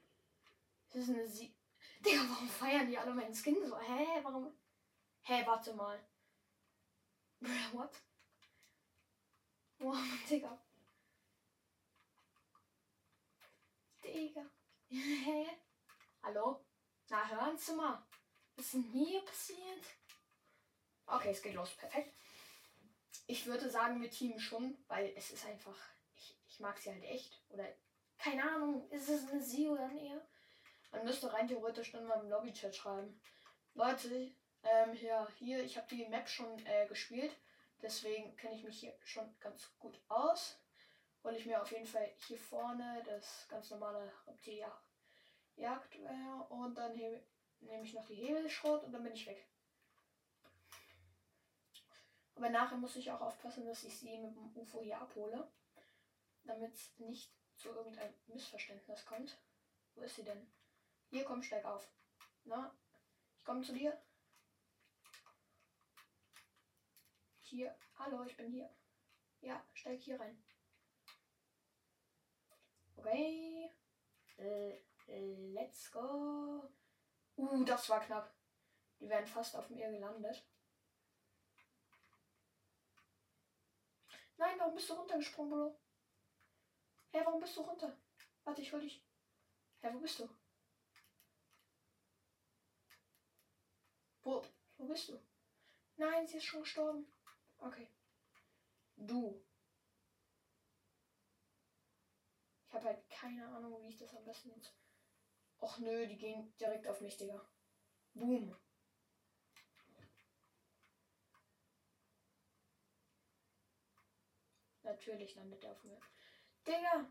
[0.96, 1.54] Das ist eine sie.
[2.00, 3.78] Digga, warum feiern die alle meinen Skin so?
[3.78, 4.58] Hä, warum?
[5.24, 6.02] Hä, warte mal.
[7.72, 8.02] What?
[9.78, 9.94] Wow,
[10.30, 10.58] Digga.
[14.02, 14.50] Digga.
[14.88, 15.58] Hä?
[16.22, 16.64] Hallo?
[17.10, 18.02] Na, hören Sie mal.
[18.54, 19.84] Was ist denn hier passiert?
[21.04, 21.76] Okay, es geht los.
[21.76, 22.16] Perfekt.
[23.26, 25.76] Ich würde sagen, wir teamen schon, weil es ist einfach.
[26.14, 27.44] Ich, ich mag sie halt echt.
[27.50, 27.70] Oder
[28.16, 30.26] keine Ahnung, ist es eine sie oder ein er?
[30.90, 33.20] Man müsste rein theoretisch dann mal im Lobbychat schreiben.
[33.74, 34.32] Leute,
[34.62, 37.36] ähm, hier, hier, ich habe die Map schon äh, gespielt.
[37.82, 40.58] Deswegen kenne ich mich hier schon ganz gut aus.
[41.22, 44.72] Hole ich mir auf jeden Fall hier vorne das ganz normale Reptilia
[45.56, 49.46] Jagdwehr und dann nehme ich noch die Hebelschrot und dann bin ich weg.
[52.34, 55.48] Aber nachher muss ich auch aufpassen, dass ich sie mit dem UFO hier abhole,
[56.44, 59.38] damit es nicht zu irgendeinem Missverständnis kommt.
[59.94, 60.46] Wo ist sie denn?
[61.16, 61.90] Hier, komm, steig auf.
[62.44, 62.76] Na,
[63.38, 63.98] ich komme zu dir.
[67.40, 68.68] Hier, hallo, ich bin hier.
[69.40, 70.44] Ja, steig hier rein.
[72.98, 73.74] Okay.
[74.36, 74.78] Äh,
[75.54, 76.70] let's go.
[77.36, 78.34] Uh, das war knapp.
[79.00, 80.46] Die wären fast auf mir gelandet.
[84.36, 85.80] Nein, warum bist du runtergesprungen, Bro?
[87.12, 87.96] Hä, warum bist du runter?
[88.44, 89.02] Warte, ich hol dich.
[89.80, 90.28] Hä, wo bist du?
[94.78, 95.20] Wo, bist du?
[95.96, 97.06] Nein, sie ist schon gestorben.
[97.58, 97.90] Okay.
[98.96, 99.42] Du.
[102.66, 104.74] Ich habe halt keine Ahnung, wie ich das am besten jetzt.
[105.60, 107.40] Och nö, die gehen direkt auf mich, Digga.
[108.12, 108.54] Boom.
[114.82, 115.98] Natürlich landet er auf mir.
[116.66, 117.10] Digga,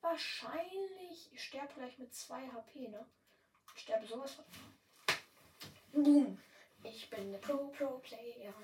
[0.00, 1.32] wahrscheinlich.
[1.32, 3.10] Ich sterbe gleich mit 2 HP, ne?
[3.74, 4.44] Ich sterbe sowas von.
[5.92, 6.42] Boom.
[6.82, 8.54] Ich bin eine Pro-Pro-Player.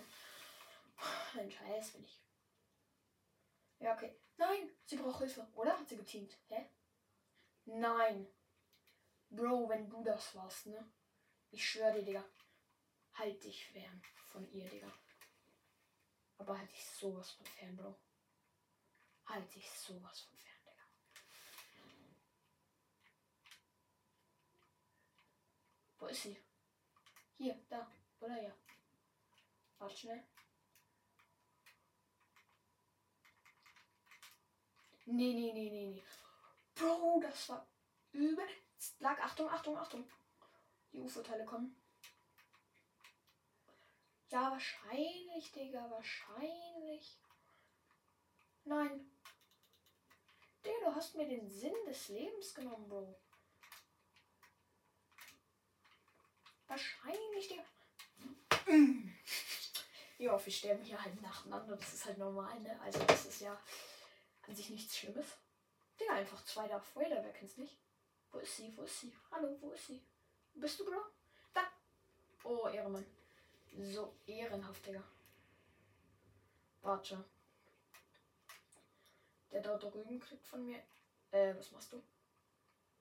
[1.34, 2.22] Ein Scheiß bin ich.
[3.80, 4.16] Ja, okay.
[4.36, 5.46] Nein, sie braucht Hilfe.
[5.54, 6.36] Oder hat sie geteamt?
[6.48, 6.68] Hä?
[7.64, 8.26] Nein.
[9.30, 10.92] Bro, wenn du das warst, ne?
[11.50, 12.24] Ich schwöre dir, Digga.
[13.14, 14.92] Halt dich fern von ihr, Digga.
[16.38, 17.96] Aber halt dich sowas von fern, Bro.
[19.26, 20.54] Halt dich sowas von fern.
[25.98, 26.36] Wo ist sie?
[27.38, 27.90] Hier, da.
[28.24, 28.52] Oder ja.
[29.78, 30.24] Warte schnell.
[35.04, 36.04] Nee, nee, nee, nee, nee.
[36.74, 37.66] Bro, das war
[38.12, 38.48] übel.
[39.00, 40.08] Lag, Achtung, Achtung, Achtung.
[40.92, 41.76] Die UFO-Teile kommen.
[44.30, 47.20] Ja, wahrscheinlich, Digga, wahrscheinlich.
[48.64, 49.10] Nein.
[50.64, 53.20] Digga, du hast mir den Sinn des Lebens genommen, Bro.
[56.66, 57.73] Wahrscheinlich, Digga.
[60.18, 61.76] Ja, wir sterben hier halt nacheinander.
[61.76, 62.80] Das ist halt normal, ne?
[62.80, 63.60] Also, das ist ja
[64.46, 65.26] an sich nichts Schlimmes.
[66.00, 67.76] Digga, einfach zwei Darth Vader, wer kennt's nicht?
[68.30, 68.76] Wo ist sie?
[68.76, 69.12] Wo ist sie?
[69.30, 70.02] Hallo, wo ist sie?
[70.54, 71.00] Bist du, Bro?
[71.52, 71.62] Da!
[72.44, 73.04] Oh, Ehrenmann.
[73.76, 75.02] So ehrenhaft, Digga.
[76.82, 77.24] Warte.
[79.50, 80.82] Der da drüben kriegt von mir.
[81.30, 82.02] Äh, was machst du?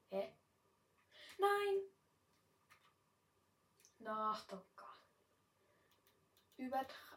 [0.10, 0.32] Hä?
[1.38, 1.84] Nein!
[4.06, 4.73] Ach, doch
[6.58, 6.66] Gott.
[6.66, 7.14] Übertre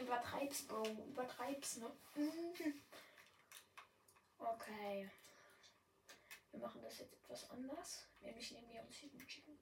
[0.00, 0.84] Übertreib's, Bro.
[1.08, 1.90] Übertreib's, ne?
[4.40, 5.10] Okay.
[6.52, 8.06] Wir machen das jetzt etwas anders.
[8.20, 9.58] Nämlich nehmen wir uns hier den Chicken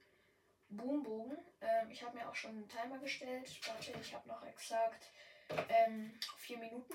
[0.69, 1.39] Boombogen.
[1.63, 3.51] Ähm, ich habe mir auch schon einen Timer gestellt.
[3.67, 5.07] Warte, ich habe noch exakt
[5.71, 6.95] ähm, vier Minuten.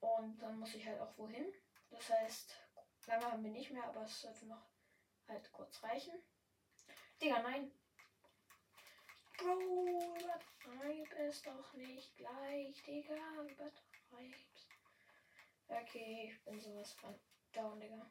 [0.00, 1.52] Und dann muss ich halt auch wohin.
[1.90, 2.54] Das heißt,
[3.06, 4.68] lange haben wir nicht mehr, aber es sollte noch
[5.26, 6.14] halt kurz reichen.
[7.20, 7.72] Digga, nein.
[9.40, 9.58] Bro,
[10.20, 13.42] übertreib es doch nicht gleich, Digga.
[13.42, 14.68] Übertreib's.
[15.66, 17.18] Okay, ich bin sowas von
[17.52, 18.10] down, Digga.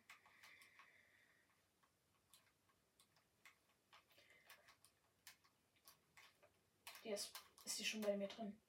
[7.03, 7.31] Die ist,
[7.63, 8.59] ist die schon bei mir drin?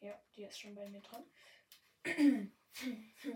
[0.00, 1.30] Ja, die ist schon bei mir drin.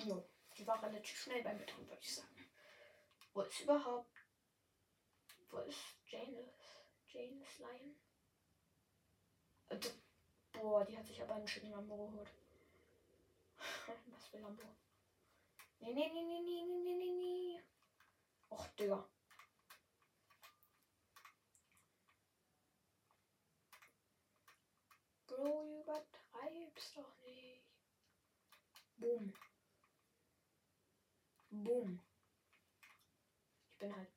[0.07, 2.51] jo, die war relativ schnell bei mir drin, würde ich sagen.
[3.35, 4.17] Wo ist überhaupt.
[5.51, 6.55] Wo ist Jane?
[7.07, 8.06] Jane's Lion?
[10.53, 12.31] Boah, die hat sich aber einen schönen Lambo geholt.
[14.07, 14.62] Was für Lambo?
[15.81, 17.62] Nee, nee, nee, nee, nee, nee, nee, nee.
[18.49, 19.09] Och, Digga.
[25.27, 27.62] Bro, übertreib's doch nicht.
[28.97, 29.33] Boom.
[31.51, 32.01] Boom.
[33.73, 34.09] Ich bin halt.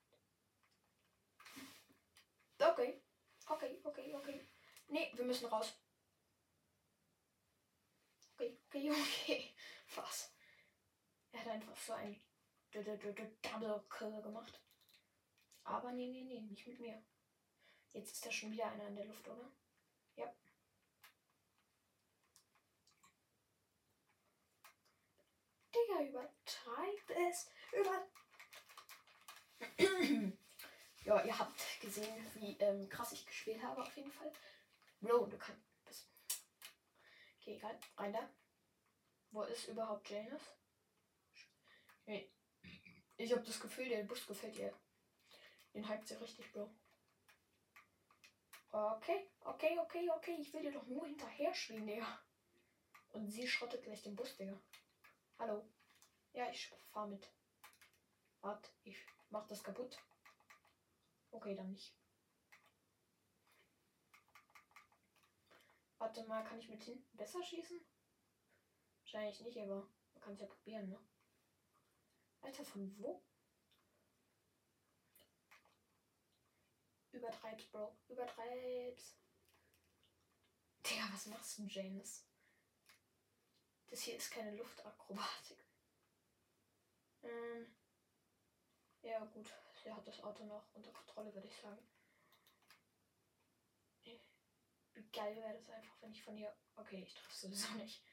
[2.60, 3.02] Okay.
[3.48, 4.49] Okay, okay, okay.
[4.90, 5.74] Nee, wir müssen raus.
[8.34, 9.56] Okay, okay, okay.
[9.96, 10.34] Was?
[11.32, 12.20] Er hat einfach so ein
[12.72, 14.60] Double Kill gemacht.
[15.64, 17.04] Aber nee, nee, nee, nicht mit mir.
[17.94, 19.52] Jetzt ist da schon wieder einer in der Luft, oder?
[20.16, 20.34] Ja.
[25.74, 27.52] Digga, übertreibt es.
[27.74, 28.08] Über.
[31.06, 34.32] ja, ihr habt gesehen, wie ähm, krass ich gespielt habe, auf jeden Fall.
[35.02, 36.10] Bro, du kannst.
[37.40, 37.80] Okay, egal.
[37.98, 38.30] Rein da.
[39.32, 40.42] Wo ist überhaupt Janus?
[42.06, 42.32] Hey.
[43.18, 44.74] Ich habe das Gefühl, der Bus gefällt ihr.
[45.74, 46.74] Den hypt sie richtig, Bro.
[48.72, 50.38] Okay, okay, okay, okay.
[50.40, 52.22] Ich will dir doch nur hinterher schwingen, Digga.
[53.14, 54.60] Und sie schrottet gleich den Bus, Digga.
[55.38, 55.68] Hallo.
[56.34, 57.30] Ja, ich fahr mit.
[58.42, 58.98] Warte, ich
[59.30, 59.98] mach das kaputt.
[61.32, 61.99] Okay, dann nicht.
[66.00, 67.80] Warte mal, kann ich mit hinten besser schießen?
[69.02, 71.00] Wahrscheinlich nicht, aber man kann es ja probieren, ne?
[72.42, 73.22] Alter, von wo?
[77.12, 77.98] Übertreib's, Bro.
[78.08, 79.18] Übertreib's.
[80.86, 82.26] Digga, was machst du, James?
[83.88, 85.66] Das hier ist keine Luftakrobatik.
[87.24, 87.76] Ähm.
[89.02, 89.52] Ja, gut.
[89.84, 91.86] Sie hat das Auto noch unter Kontrolle, würde ich sagen.
[95.12, 96.56] Geil wäre das einfach, wenn ich von ihr.
[96.76, 98.04] Okay, ich treffe sowieso nicht.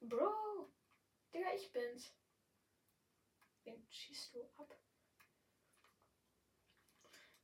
[0.00, 0.72] Bro!
[1.32, 2.14] Digga, ich bin's.
[3.64, 4.74] Wen schießt du ab?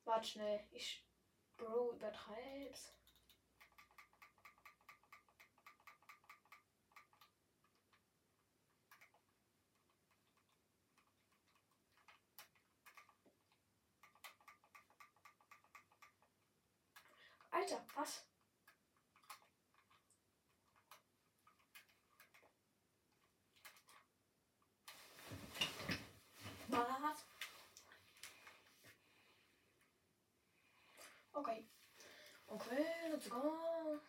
[0.04, 0.66] Warte schnell.
[0.70, 1.04] Ich.
[1.56, 2.94] Bro, übertreib's.
[17.62, 18.22] Alter, was?
[26.68, 27.24] Was?
[31.34, 31.64] Okay.
[32.50, 34.00] Okay, let's go.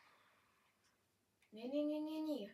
[1.51, 2.51] Nee, nee, nee, nee, nee.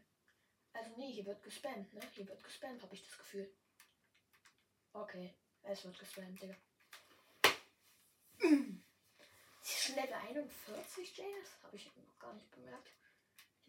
[0.74, 2.02] Also nee, hier wird gespammt, ne?
[2.14, 3.50] Hier wird gespammt, habe ich das Gefühl.
[4.92, 5.34] Okay,
[5.64, 6.56] es wird gespammt, Digga.
[9.70, 11.62] Sie ist Level 41, Jayas?
[11.62, 12.92] Habe ich noch gar nicht bemerkt.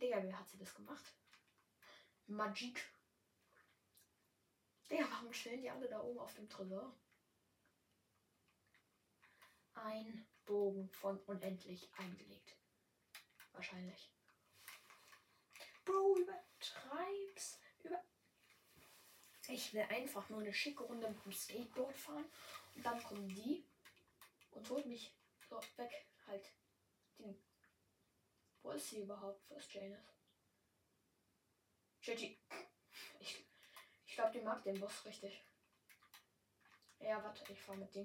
[0.00, 1.04] Digga, wie hat sie das gemacht?
[2.26, 2.82] Magik.
[4.90, 6.96] Digga, warum stellen die alle da oben auf dem Tresor?
[9.74, 12.56] Ein Bogen von unendlich eingelegt.
[13.52, 14.10] Wahrscheinlich.
[15.84, 17.60] Bro, übertreib's.
[17.82, 18.02] Über
[19.48, 22.24] ich will einfach nur eine schicke Runde mit dem Skateboard fahren.
[22.74, 23.66] Und dann kommen die
[24.52, 25.14] und holt mich
[25.50, 26.06] so weg.
[26.26, 26.52] Halt.
[27.18, 27.36] Ding.
[28.62, 29.50] Wo ist sie überhaupt?
[29.50, 30.14] Ist Janus?
[32.00, 32.38] Gigi.
[33.18, 33.44] Ich,
[34.06, 35.44] ich glaube, die mag den Boss richtig.
[37.00, 37.98] Ja, warte, ich fahre mit dem.